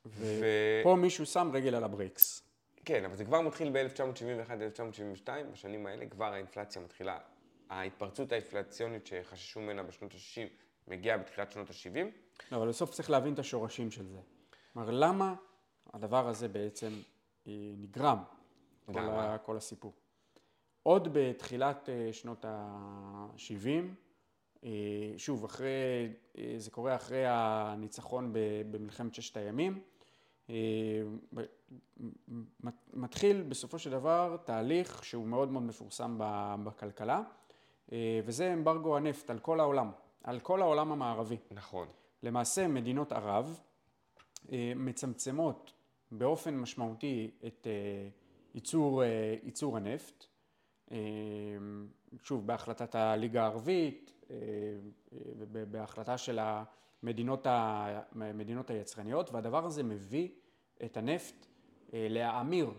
[0.06, 2.42] ופה מישהו שם רגל על הברקס.
[2.84, 7.18] כן, אבל זה כבר מתחיל ב-1971-1972, בשנים האלה כבר האינפלציה מתחילה,
[7.70, 10.48] ההתפרצות האינפלציונית שחששו ממנה בשנות ה-60
[10.88, 12.06] מגיעה בתחילת שנות ה-70.
[12.52, 14.18] לא, אבל בסוף צריך להבין את השורשים של זה.
[14.72, 15.34] כלומר, למה
[15.92, 16.92] הדבר הזה בעצם
[17.46, 18.18] אה, נגרם,
[18.86, 18.98] כל?
[18.98, 19.92] ה, כל הסיפור.
[20.88, 23.68] עוד בתחילת אה, שנות ה-70,
[24.64, 24.70] אה,
[25.16, 25.68] שוב, אחרי,
[26.38, 28.30] אה, זה קורה אחרי הניצחון
[28.70, 29.80] במלחמת ששת הימים,
[32.94, 36.18] מתחיל בסופו של דבר תהליך שהוא מאוד מאוד מפורסם
[36.64, 37.22] בכלכלה,
[38.24, 39.90] וזה אמברגו הנפט על כל העולם,
[40.24, 41.36] על כל העולם המערבי.
[41.50, 41.88] נכון.
[42.22, 43.60] למעשה מדינות ערב
[44.76, 45.72] מצמצמות
[46.10, 47.66] באופן משמעותי את
[48.54, 49.02] ייצור,
[49.42, 50.26] ייצור הנפט,
[52.22, 56.38] שוב בהחלטת הליגה הערבית אה, אה, ובהחלטה של
[57.02, 60.28] המדינות ה- המדינות היצרניות והדבר הזה מביא
[60.84, 61.46] את הנפט
[61.94, 62.70] אה, להאמיר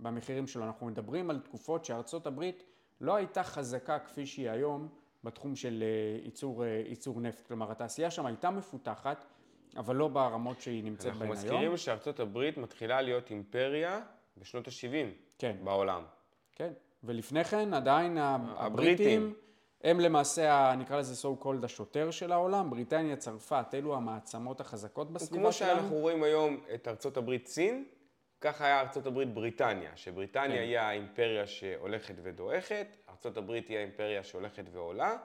[0.00, 0.64] במחירים שלו.
[0.64, 2.64] אנחנו מדברים על תקופות שארצות הברית
[3.00, 4.88] לא הייתה חזקה כפי שהיא היום
[5.24, 5.84] בתחום של
[6.24, 7.46] ייצור, ייצור נפט.
[7.46, 9.24] כלומר, התעשייה שם הייתה מפותחת,
[9.76, 11.76] אבל לא ברמות שהיא נמצאת אנחנו בהן מזכירים היום.
[11.76, 14.00] שארצות הברית מתחילה להיות אימפריה
[14.36, 15.56] בשנות ה-70 כן.
[15.64, 16.02] בעולם.
[16.52, 16.72] כן,
[17.06, 18.56] ולפני כן עדיין הבריטים.
[18.58, 19.34] הבריטים
[19.84, 25.42] הם למעשה, נקרא לזה so called השוטר של העולם, בריטניה, צרפת, אלו המעצמות החזקות בסביבה
[25.42, 25.78] כמו שלנו.
[25.78, 27.84] שאנחנו רואים היום את ארצות הברית סין,
[28.40, 30.62] ככה היה ארצות הברית בריטניה, שבריטניה כן.
[30.62, 35.16] היא האימפריה שהולכת ודועכת, ארצות הברית היא האימפריה שהולכת ועולה.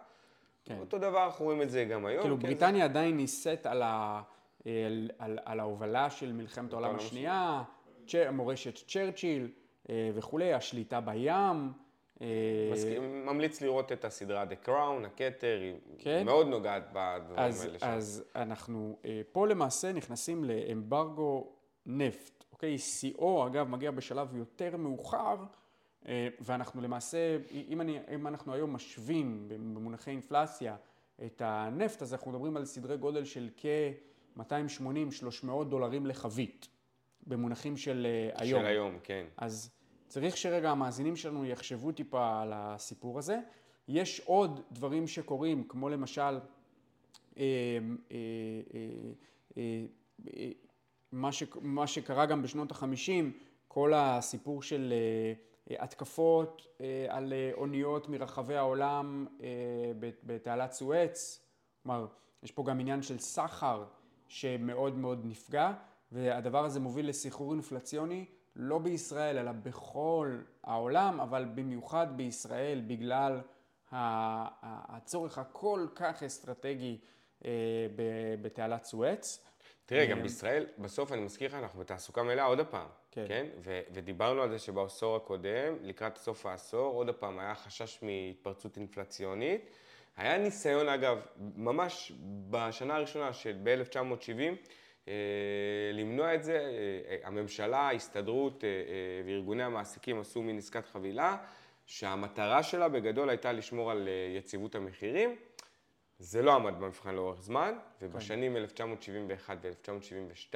[0.66, 0.78] כן.
[0.80, 2.22] אותו דבר אנחנו רואים את זה גם היום.
[2.22, 4.22] כאילו כן, בריטניה עדיין נישאת על, ה,
[4.66, 7.64] על, על, על ההובלה של מלחמת העולם השנייה,
[8.08, 9.52] צ'ר, מורשת צ'רצ'יל
[9.90, 11.72] וכולי, השליטה בים.
[12.22, 12.28] אה,
[12.72, 16.26] מסכים, ממליץ לראות את הסדרה The Crown, הכתר, היא כן.
[16.26, 17.88] מאוד נוגעת בדברים אז, האלה שם.
[17.88, 21.52] אז אנחנו אה, פה למעשה נכנסים לאמברגו
[21.86, 22.78] נפט, אוקיי?
[22.78, 25.36] שיאו, אגב, מגיע בשלב יותר מאוחר,
[26.08, 30.76] אה, ואנחנו למעשה, אם, אני, אם אנחנו היום משווים במונחי אינפלציה
[31.26, 36.68] את הנפט, אז אנחנו מדברים על סדרי גודל של כ-280-300 דולרים לחבית,
[37.28, 38.61] במונחים של אה, היום.
[38.61, 39.26] של היום, כן.
[39.38, 39.72] אז
[40.07, 43.39] צריך שרגע המאזינים שלנו יחשבו טיפה על הסיפור הזה.
[43.88, 46.39] יש עוד דברים שקורים, כמו למשל, אה,
[47.38, 47.43] אה,
[49.57, 49.61] אה,
[50.38, 50.49] אה,
[51.11, 53.34] מה, ש, מה שקרה גם בשנות החמישים,
[53.67, 54.93] כל הסיפור של
[55.72, 56.67] אה, התקפות
[57.09, 59.28] על אוניות מרחבי העולם
[59.99, 61.45] בת- בתעלת סואץ.
[61.84, 62.05] כלומר,
[62.43, 63.84] יש פה גם עניין של סחר
[64.28, 65.74] שמאוד מאוד נפגע,
[66.12, 73.41] והדבר הזה מוביל לסחרור אינפלציוני לא בישראל, אלא בכל העולם, אבל במיוחד בישראל, בגלל
[73.91, 76.97] הצורך הכל כך אסטרטגי
[77.45, 77.51] אה,
[78.41, 79.45] בתעלת סואץ.
[79.86, 83.26] תראה, גם בישראל, בסוף אני מזכיר לך, אנחנו בתעסוקה מלאה עוד הפעם, כן.
[83.28, 83.45] כן?
[83.64, 89.70] ו- ודיברנו על זה שבעשור הקודם, לקראת סוף העשור, עוד הפעם היה חשש מהתפרצות אינפלציונית.
[90.18, 91.18] היה ניסיון, אגב,
[91.55, 92.12] ממש
[92.49, 94.53] בשנה הראשונה של ב-1970, אה,
[95.93, 96.58] למנוע את זה.
[96.58, 98.74] אה, הממשלה, ההסתדרות אה, אה,
[99.26, 101.38] וארגוני המעסיקים עשו מין עסקת חבילה,
[101.86, 105.36] שהמטרה שלה בגדול הייתה לשמור על אה, יציבות המחירים.
[106.20, 110.56] זה לא עמד במבחן לאורך זמן, ובשנים 1971 ו-1972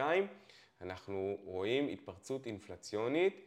[0.81, 3.41] אנחנו רואים התפרצות אינפלציונית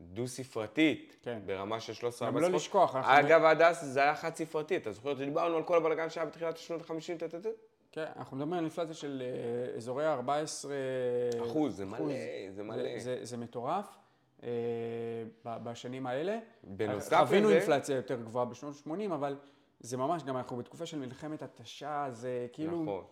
[0.00, 1.38] דו-ספרתית, כן.
[1.46, 5.56] ברמה של 13 גם לא לשכוח, אגב, עד אז זה היה חד-ספרתי, אתה זוכר שדיברנו
[5.56, 7.46] על כל הבלגן שהיה בתחילת שנות ה-50, טטטט?
[7.92, 10.68] כן, אנחנו מדברים על אינפלציה של אה, אזורי ה-14
[11.42, 11.98] אחוז, זה מלא,
[12.50, 12.98] זה מלא.
[13.22, 13.98] זה, מטורף
[14.42, 14.48] אה,
[15.44, 16.38] בשנים האלה.
[16.64, 19.36] בנוסף חווינו לזה- אינפלציה יותר גבוהה בשנות ה-80, אבל
[19.80, 22.82] זה ממש, גם אנחנו בתקופה של מלחמת התשה, זה כאילו...
[22.82, 23.04] נכון.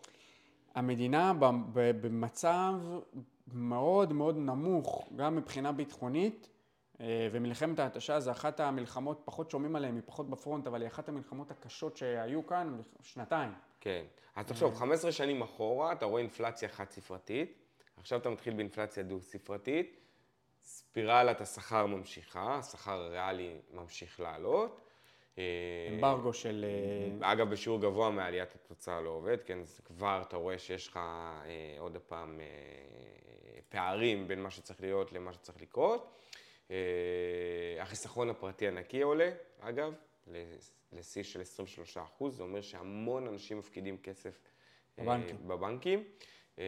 [0.75, 1.33] המדינה
[1.73, 2.75] במצב
[3.53, 6.58] מאוד מאוד נמוך, גם מבחינה ביטחונית, אה,
[7.01, 11.51] ומלחמת ההתשה זה אחת המלחמות, פחות שומעים עליהן, היא פחות בפרונט, אבל היא אחת המלחמות
[11.51, 13.51] הקשות שהיו כאן, שנתיים.
[13.81, 14.05] כן.
[14.37, 17.59] אז תחשוב, 15 שנים אחורה, אתה רואה אינפלציה חד-ספרתית,
[17.97, 20.01] עכשיו אתה מתחיל באינפלציה דו-ספרתית,
[20.63, 24.81] ספירלת השכר ממשיכה, השכר הריאלי ממשיך לעלות.
[25.39, 25.45] אה,
[25.95, 26.65] אמברגו של...
[27.23, 30.97] אה, אגב, בשיעור גבוה מעליית התוצאה לא עובד, כן, אז כבר אתה רואה שיש לך
[30.97, 32.47] אה, עוד פעם אה,
[33.69, 36.15] פערים בין מה שצריך להיות למה שצריך לקרות.
[36.71, 39.93] אה, החיסכון הפרטי הנקי עולה, אגב,
[40.93, 44.41] לשיא של 23 אחוז, זה אומר שהמון אנשים מפקידים כסף
[44.99, 45.37] אה, בבנקים.
[45.47, 46.05] בבנקים,
[46.59, 46.65] אה,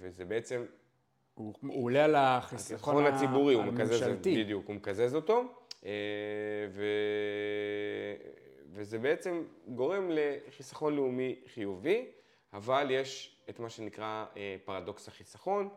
[0.00, 0.64] וזה בעצם
[1.34, 4.02] הוא, הוא עולה על החיסכון הציבורי, הוא מקזז.
[4.20, 5.42] בדיוק, הוא מקזז אותו,
[6.70, 6.84] ו...
[8.72, 12.06] וזה בעצם גורם לחיסכון לאומי חיובי,
[12.52, 14.26] אבל יש את מה שנקרא
[14.64, 15.68] פרדוקס החיסכון,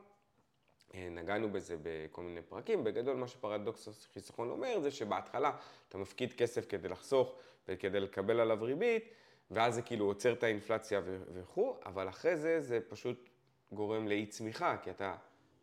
[0.94, 2.84] נגענו בזה בכל מיני פרקים.
[2.84, 5.58] בגדול, מה שפרדוקס חיסכון אומר זה שבהתחלה
[5.90, 7.36] אתה מפקיד כסף כדי לחסוך
[7.68, 9.04] וכדי לקבל עליו ריבית,
[9.52, 11.02] ואז זה כאילו עוצר את האינפלציה
[11.34, 13.30] וכו', אבל אחרי זה זה פשוט
[13.72, 15.16] גורם לאי צמיחה, כי אתה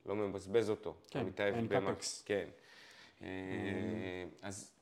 [0.06, 0.94] לא מבזבז אותו.
[1.10, 2.22] כן, אין קפקס.
[2.22, 2.48] כן.
[3.22, 3.28] אה,
[4.42, 4.72] אז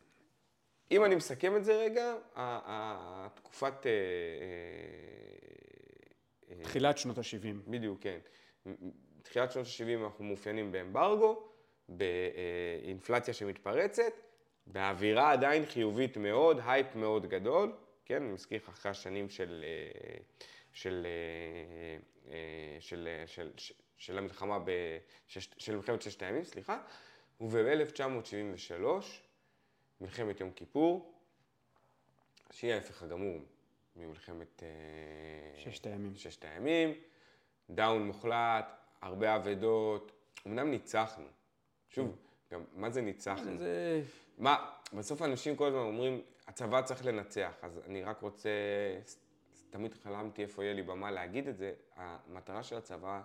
[0.91, 3.87] אם אני מסכם את זה רגע, התקופת...
[3.87, 3.93] אה,
[6.63, 7.71] תחילת שנות ה-70.
[7.71, 8.19] בדיוק, כן.
[9.23, 11.49] תחילת שנות ה-70 אנחנו מאופיינים באמברגו,
[11.89, 14.13] באינפלציה שמתפרצת,
[14.67, 17.73] באווירה עדיין חיובית מאוד, הייפ מאוד גדול,
[18.05, 19.65] כן, אני מזכיר לך אחרי השנים של,
[20.73, 21.07] של,
[22.81, 24.71] של, של, של, של המלחמה, ב,
[25.29, 26.81] של מלחמת ששת הימים, סליחה,
[27.41, 28.85] וב-1973,
[30.01, 31.15] מלחמת יום כיפור,
[32.51, 33.39] שהיא ההפך הגמור
[33.97, 34.63] ממלחמת
[35.57, 36.15] ששת הימים.
[36.17, 36.95] ששת הימים,
[37.71, 40.13] דאון מוחלט, הרבה אבדות,
[40.47, 41.27] אמנם ניצחנו.
[41.89, 42.17] שוב,
[42.53, 43.59] גם מה זה ניצחנו?
[43.59, 44.03] זה...
[44.39, 48.51] מה, בסוף אנשים כל הזמן אומרים, הצבא צריך לנצח, אז אני רק רוצה,
[49.71, 53.23] תמיד חלמתי איפה יהיה לי במה להגיד את זה, המטרה של הצבא,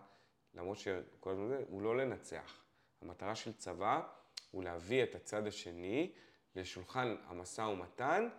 [0.54, 2.64] למרות שכל הזמן זה, הוא לא לנצח.
[3.02, 4.02] המטרה של צבא
[4.52, 6.12] הוא להביא את הצד השני
[6.56, 8.30] לשולחן המשא ומתן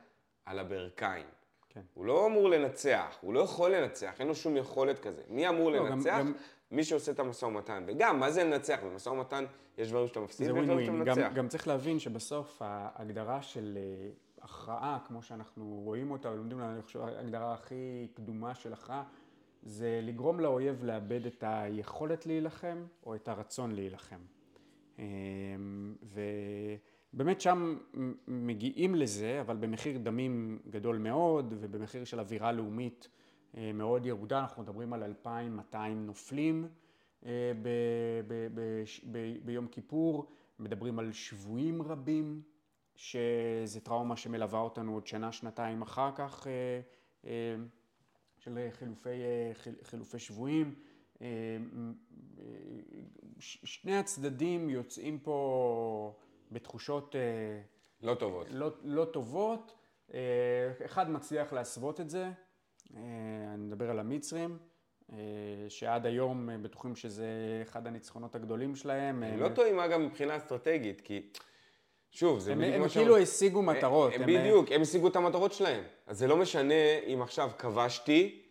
[0.45, 1.27] על הברכיים.
[1.69, 1.81] כן.
[1.95, 5.23] הוא לא אמור לנצח, הוא לא יכול לנצח, אין לו שום יכולת כזה.
[5.29, 6.19] מי אמור לא, לנצח?
[6.19, 6.33] גם, גם...
[6.71, 7.85] מי שעושה את המשא ומתן.
[7.87, 8.79] וגם, מה זה לנצח?
[8.85, 9.45] במשא ומתן
[9.79, 11.21] יש דברים שאתה מפסיד ויש דברים שאתה מנצח.
[11.21, 14.09] גם, גם צריך להבין שבסוף ההגדרה של אה,
[14.43, 19.05] הכרעה, כמו שאנחנו רואים אותה ולומדים לה, אני חושב, ההגדרה הכי קדומה של הכרעה,
[19.63, 24.21] זה לגרום לאויב לאבד את היכולת להילחם או את הרצון להילחם.
[24.99, 25.95] אמ,
[27.13, 27.79] ובאמת שם
[28.29, 33.09] מגיעים לזה, אבל במחיר דמים גדול מאוד ובמחיר של אווירה לאומית
[33.75, 36.69] מאוד ירודה, אנחנו מדברים על 2,200 נופלים
[37.27, 37.69] אה, ב-
[38.29, 38.61] ב-
[39.13, 42.43] ב- ביום כיפור, מדברים על שבויים רבים,
[42.97, 46.47] שזה טראומה שמלווה אותנו עוד שנה, שנתיים אחר כך,
[47.27, 47.31] אה,
[48.39, 49.11] של חילופי,
[49.83, 50.75] חילופי שבויים.
[53.41, 56.15] שני הצדדים יוצאים פה
[56.53, 57.15] בתחושות
[58.03, 58.47] לא טובות.
[58.51, 59.77] לא, לא טובות.
[60.85, 62.33] אחד מצליח להסוות את זה, אה,
[63.55, 64.59] אני מדבר על המצרים,
[65.13, 65.17] אה,
[65.69, 67.27] שעד היום אה, בטוחים שזה
[67.63, 69.23] אחד הניצחונות הגדולים שלהם.
[69.23, 71.29] הם לא טועים אגב מבחינה אסטרטגית, כי
[72.11, 72.97] שוב, זה בדיוק מה ש...
[72.97, 74.13] הם כאילו השיגו מטרות.
[74.15, 75.85] הם בדיוק, הם השיגו את המטרות שלהם.
[76.07, 78.43] אז זה לא משנה אם עכשיו כבשתי,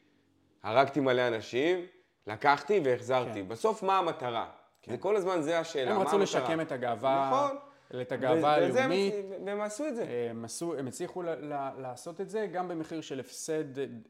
[0.63, 1.86] הרגתי מלא אנשים,
[2.27, 3.41] לקחתי והחזרתי.
[3.41, 3.47] כן.
[3.47, 4.49] בסוף מה המטרה?
[4.81, 4.91] כן.
[4.91, 5.95] זה כל הזמן זה השאלה?
[5.95, 7.31] הם רצו לשקם את הגאווה.
[7.31, 7.57] נכון.
[8.01, 9.13] את הגאווה הלאומית.
[9.45, 10.27] והם עשו את זה.
[10.31, 13.63] הם, עשו, הם הצליחו ל, ל, לעשות את זה גם במחיר של הפסד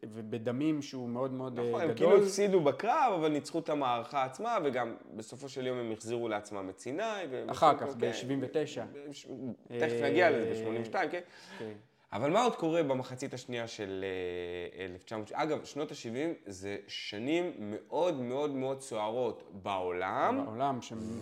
[0.04, 1.80] ובדמים שהוא מאוד מאוד נכון, גדול.
[1.80, 5.92] נכון, הם כאילו הפסידו בקרב, אבל ניצחו את המערכה עצמה, וגם בסופו של יום הם
[5.92, 7.04] החזירו לעצמם את סיני.
[7.48, 9.04] אחר כך, ב-79.
[9.68, 11.22] תכף נגיע לזה, ב-82, כן?
[11.60, 11.74] כן.
[12.14, 14.06] אבל מה עוד קורה במחצית השנייה של
[14.80, 15.32] 1900?
[15.34, 20.46] אגב, שנות ה-70 זה שנים מאוד מאוד מאוד סוערות בעולם.
[20.46, 20.80] בעולם.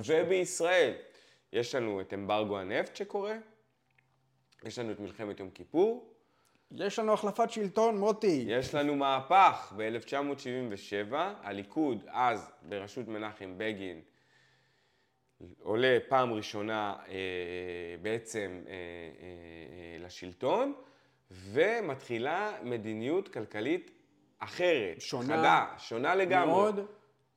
[0.07, 0.93] ובישראל.
[1.53, 3.35] יש לנו את אמברגו הנפט שקורה,
[4.63, 6.13] יש לנו את מלחמת יום כיפור.
[6.71, 8.45] יש לנו החלפת שלטון, מוטי.
[8.47, 14.01] יש לנו מהפך ב-1977, הליכוד אז בראשות מנחם בגין
[15.59, 17.15] עולה פעם ראשונה אה,
[18.01, 20.73] בעצם אה, אה, לשלטון
[21.31, 23.91] ומתחילה מדיניות כלכלית
[24.39, 26.51] אחרת, שונה, חדה, שונה לגמרי.
[26.51, 26.85] מאוד.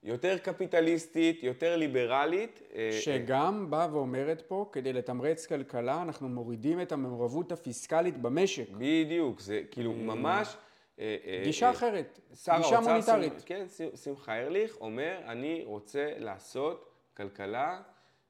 [0.05, 2.63] יותר קפיטליסטית, יותר ליברלית.
[2.75, 8.69] אה, שגם באה ואומרת פה, כדי לתמרץ כלכלה, אנחנו מורידים את המעורבות הפיסקלית במשק.
[8.71, 10.57] בדיוק, זה כאילו אה, ממש...
[10.99, 13.33] אה, גישה אחרת, גישה מוניטרית.
[13.47, 13.67] כן,
[14.05, 17.83] שמחה ארליך אומר, אני רוצה לעשות כלכלה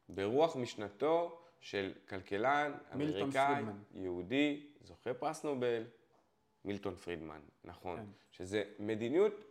[0.08, 3.62] ברוח משנתו של כלכלן אמריקאי,
[3.94, 5.82] יהודי, זוכה פרס נובל,
[6.64, 7.96] מילטון פרידמן, נכון.
[7.96, 8.04] כן.
[8.30, 9.44] שזה מדיניות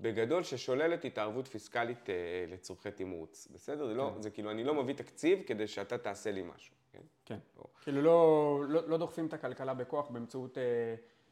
[0.00, 2.14] בגדול ששוללת התערבות פיסקלית אה,
[2.48, 3.92] לצורכי תמרוץ, בסדר?
[3.92, 4.22] לא, כן.
[4.22, 7.00] זה כאילו, אני לא מביא תקציב כדי שאתה תעשה לי משהו, כן?
[7.24, 7.38] כן.
[7.58, 7.64] לא.
[7.82, 10.62] כאילו לא, לא, לא דוחפים את הכלכלה בכוח באמצעות אה,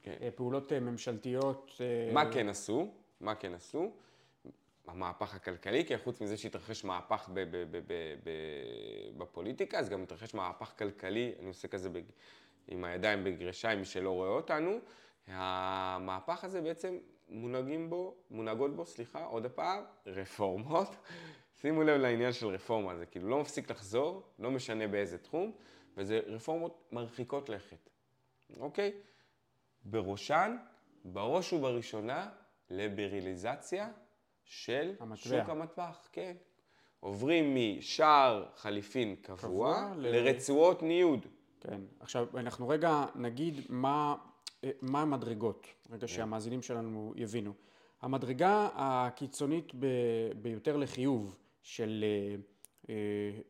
[0.03, 0.15] כן.
[0.23, 1.73] אה, פעולות אה, ממשלתיות.
[1.81, 2.13] אה...
[2.13, 2.89] מה כן עשו?
[3.21, 3.93] מה כן עשו?
[4.87, 10.03] המהפך הכלכלי, כי חוץ מזה שהתרחש מהפך ב- ב- ב- ב- ב- בפוליטיקה, אז גם
[10.03, 12.01] התרחש מהפך כלכלי, אני עושה כזה ב-
[12.69, 14.79] עם הידיים בגרשיים, מי שלא רואה אותנו.
[15.27, 16.99] המהפך הזה בעצם
[17.29, 20.89] מונהגים בו, מונהגות בו, סליחה, עוד הפעם, רפורמות.
[21.61, 25.53] שימו לב לעניין של רפורמה, זה כאילו לא מפסיק לחזור, לא משנה באיזה תחום,
[25.97, 27.91] וזה רפורמות מרחיקות לכת,
[28.61, 28.93] אוקיי?
[29.85, 30.57] בראשן,
[31.05, 32.29] בראש ובראשונה,
[32.71, 33.89] ליברליזציה
[34.45, 35.17] של המטבע.
[35.17, 36.37] שוק המטבח, כן.
[37.01, 41.27] עוברים משער חליפין קבוע, קבוע ל- לרצועות ניוד.
[41.61, 41.81] כן.
[42.01, 44.15] עכשיו, אנחנו רגע נגיד מה,
[44.83, 47.53] מה המדרגות, רגע שהמאזינים שלנו יבינו.
[48.03, 49.87] המדרגה הקיצונית ב,
[50.43, 52.37] ביותר לחיוב של, אה,
[52.89, 52.95] אה,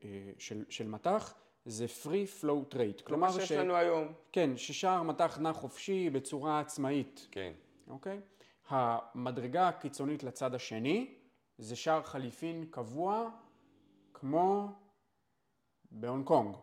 [0.05, 1.35] אה, של, של מטח
[1.65, 3.03] זה free flow trade.
[3.05, 4.13] כלומר שיש לנו היום.
[4.33, 7.53] כן, ששער מטח נע חופשי בצורה עצמאית, כן.
[7.89, 8.21] אוקיי?
[8.69, 11.15] המדרגה הקיצונית לצד השני
[11.59, 13.31] זה שער חליפין קבוע
[14.15, 14.69] כמו
[15.91, 16.57] בהונג קונג,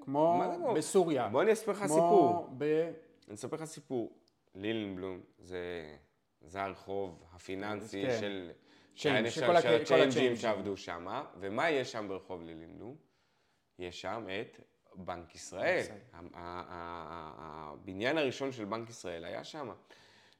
[0.00, 0.74] כמו מה זה כמו?
[0.74, 1.28] בסוריה.
[1.28, 2.48] בוא אני אספר לך כמו סיפור.
[2.58, 2.92] ב...
[3.28, 4.18] אני אספר לך סיפור.
[4.54, 5.96] לילנבלום זה,
[6.40, 8.20] זה הרחוב הפיננסי כן.
[8.20, 8.50] של...
[8.94, 10.36] כן, של כל הצ'יינג'ים.
[10.36, 11.22] שעבדו שם.
[11.40, 12.96] ומה יש שם ברחוב לילנבלום?
[13.78, 14.60] יש שם את
[14.94, 15.84] בנק ישראל.
[16.34, 19.72] הבניין הראשון של בנק ישראל היה שם.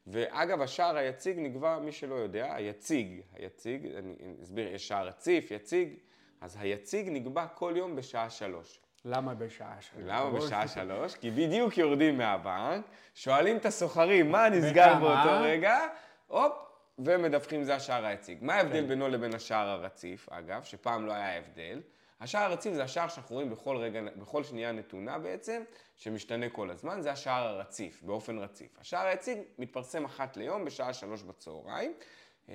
[0.07, 5.95] ואגב, השער היציג נקבע, מי שלא יודע, היציג, היציג, אני אסביר, יש שער רציף, יציג,
[6.41, 8.81] אז היציג נקבע כל יום בשעה שלוש.
[9.05, 10.05] למה בשעה שלוש?
[10.07, 11.15] למה בשעה שלוש?
[11.15, 12.85] כי בדיוק יורדים מהבנק,
[13.15, 14.95] שואלים את הסוחרים מה נסגר?
[14.95, 15.79] באותו רגע,
[16.27, 16.53] הופ,
[16.99, 18.39] ומדווחים זה השער היציג.
[18.41, 21.81] מה ההבדל בינו לבין השער הרציף, אגב, שפעם לא היה הבדל?
[22.21, 25.63] השער הרציף זה השער שאנחנו רואים בכל רגע, בכל שנייה נתונה בעצם,
[25.97, 28.79] שמשתנה כל הזמן, זה השער הרציף, באופן רציף.
[28.81, 31.93] השער היציג מתפרסם אחת ליום בשעה שלוש בצהריים,
[32.49, 32.55] אה,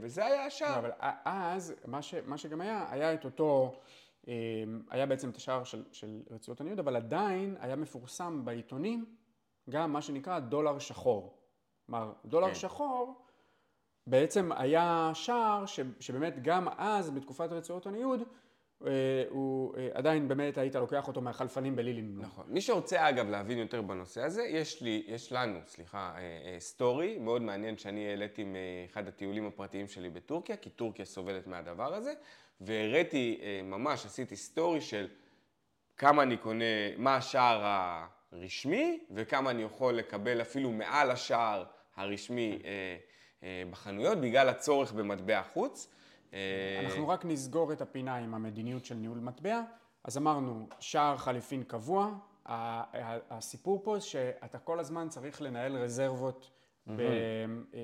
[0.00, 0.78] וזה היה לא, השער.
[0.78, 0.90] אבל
[1.24, 3.74] אז, מה, ש, מה שגם היה, היה את אותו,
[4.90, 9.04] היה בעצם את השער של, של רצועות הניוד, אבל עדיין היה מפורסם בעיתונים
[9.70, 11.38] גם מה שנקרא דולר שחור.
[11.86, 12.54] כלומר, דולר כן.
[12.54, 13.22] שחור
[14.06, 18.22] בעצם היה שער ש, שבאמת גם אז, בתקופת רצועות הניוד,
[18.86, 22.24] אה, הוא אה, עדיין באמת היית לוקח אותו מהחלפנים בלילינבלום.
[22.24, 22.44] נכון.
[22.48, 27.18] מי שרוצה אגב להבין יותר בנושא הזה, יש לי, יש לנו, סליחה, אה, אה, סטורי
[27.18, 32.12] מאוד מעניין שאני העליתי מאחד הטיולים הפרטיים שלי בטורקיה, כי טורקיה סובלת מהדבר הזה,
[32.60, 35.08] והראיתי אה, ממש, עשיתי סטורי של
[35.96, 36.64] כמה אני קונה,
[36.98, 37.88] מה השער
[38.32, 41.64] הרשמי, וכמה אני יכול לקבל אפילו מעל השער
[41.96, 42.96] הרשמי אה,
[43.42, 45.88] אה, בחנויות, בגלל הצורך במטבע חוץ.
[46.84, 49.62] אנחנו רק נסגור את הפינה עם המדיניות של ניהול מטבע.
[50.04, 52.12] אז אמרנו, שער חליפין קבוע.
[53.30, 56.50] הסיפור פה שאתה כל הזמן צריך לנהל רזרבות,
[56.86, 57.80] ב- אה,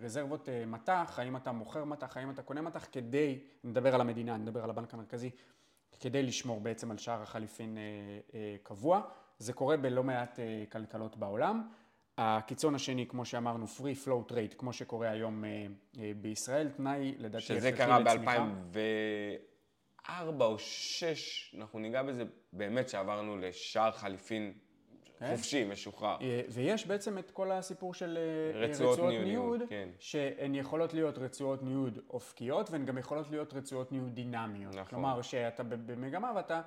[0.00, 4.36] רזרבות אה, מטח, האם אתה מוכר מטח, האם אתה קונה מטח, כדי, נדבר על המדינה,
[4.36, 5.30] נדבר על הבנק המרכזי,
[6.00, 7.82] כדי לשמור בעצם על שער החליפין אה,
[8.34, 9.00] אה, קבוע.
[9.38, 11.68] זה קורה בלא מעט אה, כלכלות בעולם.
[12.18, 15.66] הקיצון השני, כמו שאמרנו, free flow trade, כמו שקורה היום אה,
[15.98, 18.46] אה, בישראל, תנאי לדעתי שזה קרה לצמיחה.
[18.72, 20.10] ב-2004
[20.42, 24.52] או 2006, אנחנו ניגע בזה באמת שעברנו לשער חליפין
[25.20, 25.36] כן.
[25.36, 26.16] חופשי, משוחרר.
[26.20, 29.88] אה, ויש בעצם את כל הסיפור של אה, רצועות רצועות ניוד, ניוד, כן.
[29.98, 34.72] שהן יכולות להיות רצועות ניוד אופקיות, והן גם יכולות להיות רצועות ניוד דינמיות.
[34.72, 34.84] נכון.
[34.84, 36.60] כלומר, שאתה במגמה ואתה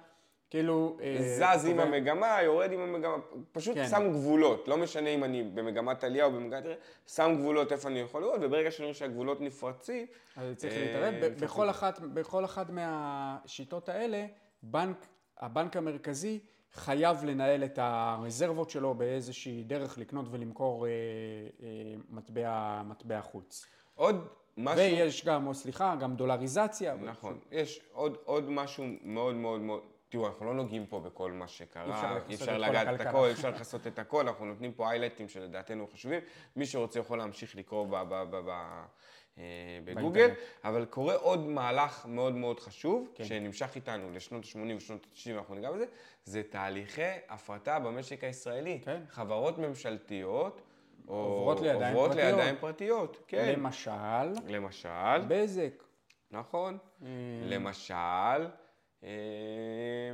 [0.50, 0.98] כאילו...
[1.02, 3.16] אה, זז עם המגמה, יורד עם המגמה,
[3.52, 3.88] פשוט כן.
[3.88, 6.64] שם גבולות, לא משנה אם אני במגמת עלייה או במגמת
[7.08, 11.14] שם גבולות איפה אני יכול לראות, וברגע שאני רואה שהגבולות נפרצים, אז צריך להתערב.
[11.40, 14.26] בכל אחת, בכל אחת מהשיטות האלה,
[14.64, 15.08] בנק,
[15.40, 16.40] הבנק המרכזי
[16.74, 21.68] חייב לנהל את הרזרבות שלו באיזושהי דרך לקנות ולמכור אה, אה,
[22.10, 23.66] מטבע, מטבע חוץ.
[23.96, 24.78] עוד משהו...
[24.78, 26.96] ויש גם, או סליחה, גם דולריזציה.
[26.96, 27.40] נכון.
[27.52, 29.82] יש עוד, עוד משהו מאוד מאוד מאוד...
[30.10, 33.06] תראו, אנחנו לא נוגעים פה בכל מה שקרה, אי אפשר לגעת את.
[33.06, 36.20] הכל, אי אפשר לכסות את הכל, אנחנו נותנים פה איילייטים שלדעתנו חשובים.
[36.56, 38.86] מי שרוצה יכול להמשיך לקרוא ב- ב- ב- ב-
[39.86, 40.38] בגוגל, באינטרנט.
[40.64, 43.24] אבל קורה עוד מהלך מאוד מאוד חשוב, כן.
[43.24, 45.86] שנמשך איתנו לשנות ה-80 ושנות ה-90, אנחנו ניגע בזה,
[46.26, 48.80] זה תהליכי הפרטה במשק הישראלי.
[48.86, 49.02] כן.
[49.10, 50.62] חברות ממשלתיות,
[51.08, 52.38] או עוברות לידיים עוברות פרטיות.
[52.38, 53.24] לידיים פרטיות.
[53.28, 53.54] כן.
[53.58, 53.92] למשל,
[54.48, 55.20] למשל.
[55.28, 55.84] בזק.
[56.32, 56.78] נכון.
[57.02, 57.08] אה,
[57.46, 58.48] למשל,
[59.04, 59.10] אה,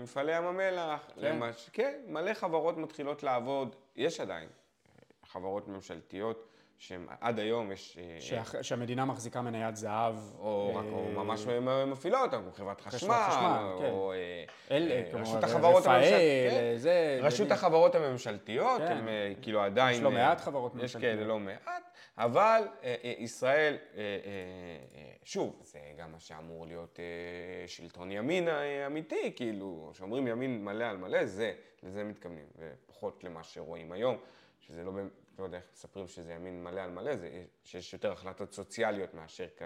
[0.04, 1.22] מפעלי ים המלח, כן.
[1.22, 1.70] למש...
[1.74, 4.92] כן, מלא חברות מתחילות לעבוד, יש עדיין אה,
[5.26, 6.49] חברות ממשלתיות
[6.80, 7.98] שהן עד היום יש...
[8.02, 10.16] אה, שאח- שהמדינה מחזיקה מניית זהב.
[10.40, 11.46] או, אה, רק, או ממש
[11.88, 13.90] מפעילה אותן, כמו חברת חשמל, חשמל, כן.
[13.90, 16.20] או אה, אל, אה, כמו רשות החברות הממשלתיות.
[16.54, 17.20] אה, זה...
[17.22, 18.98] רשות החברות הממשלתיות, כן.
[18.98, 19.08] הם
[19.42, 19.96] כאילו עדיין...
[19.98, 21.16] יש לא מעט חברות יש ממשלתיות.
[21.16, 21.84] כאלה לא מעט,
[22.18, 28.48] אבל אה, אה, ישראל, אה, אה, שוב, זה גם מה שאמור להיות אה, שלטון ימין
[28.86, 31.54] אמיתי, כאילו, כשאומרים ימין מלא על מלא, זה,
[31.84, 34.18] לזה מתכוונים, ופחות למה שרואים היום,
[34.60, 38.12] שזה לא, באמת- לא יודע איך מספרים שזה ימין מלא על מלא, זה שיש יותר
[38.12, 39.66] החלטות סוציאליות מאשר קו...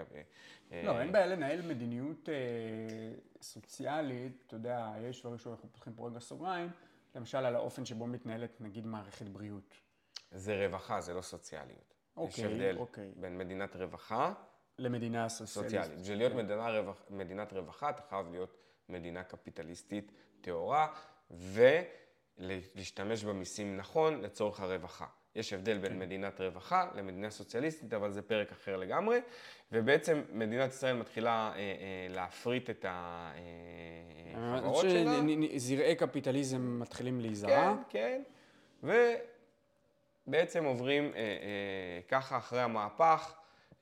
[0.72, 2.34] אה, לא, אין בעיה לנהל מדיניות אה,
[3.42, 6.70] סוציאלית, אתה יודע, יש דברים שאנחנו פותחים פה רגע סוגריים,
[7.14, 9.74] למשל על האופן שבו מתנהלת נגיד מערכת בריאות.
[10.30, 11.94] זה רווחה, זה לא סוציאליות.
[11.94, 13.12] יש אוקיי, הבדל אוקיי.
[13.16, 14.32] בין מדינת רווחה
[14.78, 15.80] למדינה סוציאליסטית.
[15.80, 16.00] סוציאלית.
[16.00, 18.56] בשביל להיות מדינה רווח, מדינת רווחה, אתה חייב להיות
[18.88, 20.94] מדינה קפיטליסטית טהורה,
[22.38, 25.06] ולהשתמש במיסים נכון לצורך הרווחה.
[25.36, 29.20] יש הבדל בין מדינת רווחה למדינה סוציאליסטית, אבל זה פרק אחר לגמרי.
[29.72, 35.20] ובעצם מדינת ישראל מתחילה אה, אה, להפריט את החברות שלה.
[35.56, 37.76] זרעי קפיטליזם מתחילים להיזרע.
[37.90, 38.22] כן,
[38.82, 38.92] כן.
[40.26, 43.34] ובעצם עוברים אה, אה, ככה אחרי המהפך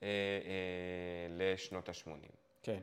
[0.02, 2.32] אה, אה, לשנות ה-80.
[2.62, 2.80] כן.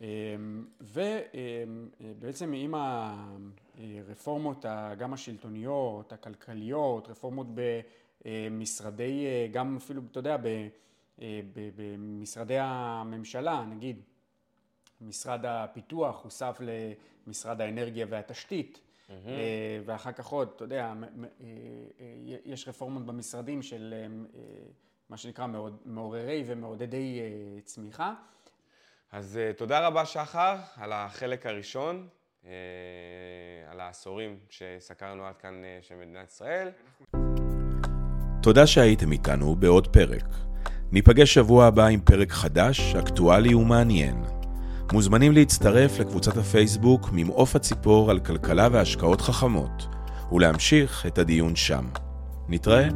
[0.00, 4.64] אמ, ובעצם עם הרפורמות
[4.98, 7.46] גם השלטוניות, הכלכליות, רפורמות
[8.24, 10.36] במשרדי, גם אפילו, אתה יודע,
[11.76, 14.00] במשרדי הממשלה, נגיד,
[15.00, 16.60] משרד הפיתוח הוסף
[17.26, 19.12] למשרד האנרגיה והתשתית, mm-hmm.
[19.84, 20.92] ואחר כך עוד, אתה יודע,
[22.44, 23.94] יש רפורמות במשרדים של
[25.08, 25.46] מה שנקרא
[25.84, 27.20] מעוררי ומעודדי
[27.64, 28.14] צמיחה.
[29.12, 32.08] אז תודה רבה שחר על החלק הראשון,
[33.68, 36.70] על העשורים שסקרנו עד כאן של מדינת ישראל.
[38.40, 40.24] תודה שהייתם איתנו בעוד פרק.
[40.92, 44.22] ניפגש שבוע הבא עם פרק חדש, אקטואלי ומעניין.
[44.92, 49.86] מוזמנים להצטרף לקבוצת הפייסבוק ממעוף הציפור על כלכלה והשקעות חכמות,
[50.32, 51.84] ולהמשיך את הדיון שם.
[52.48, 52.88] נתראה.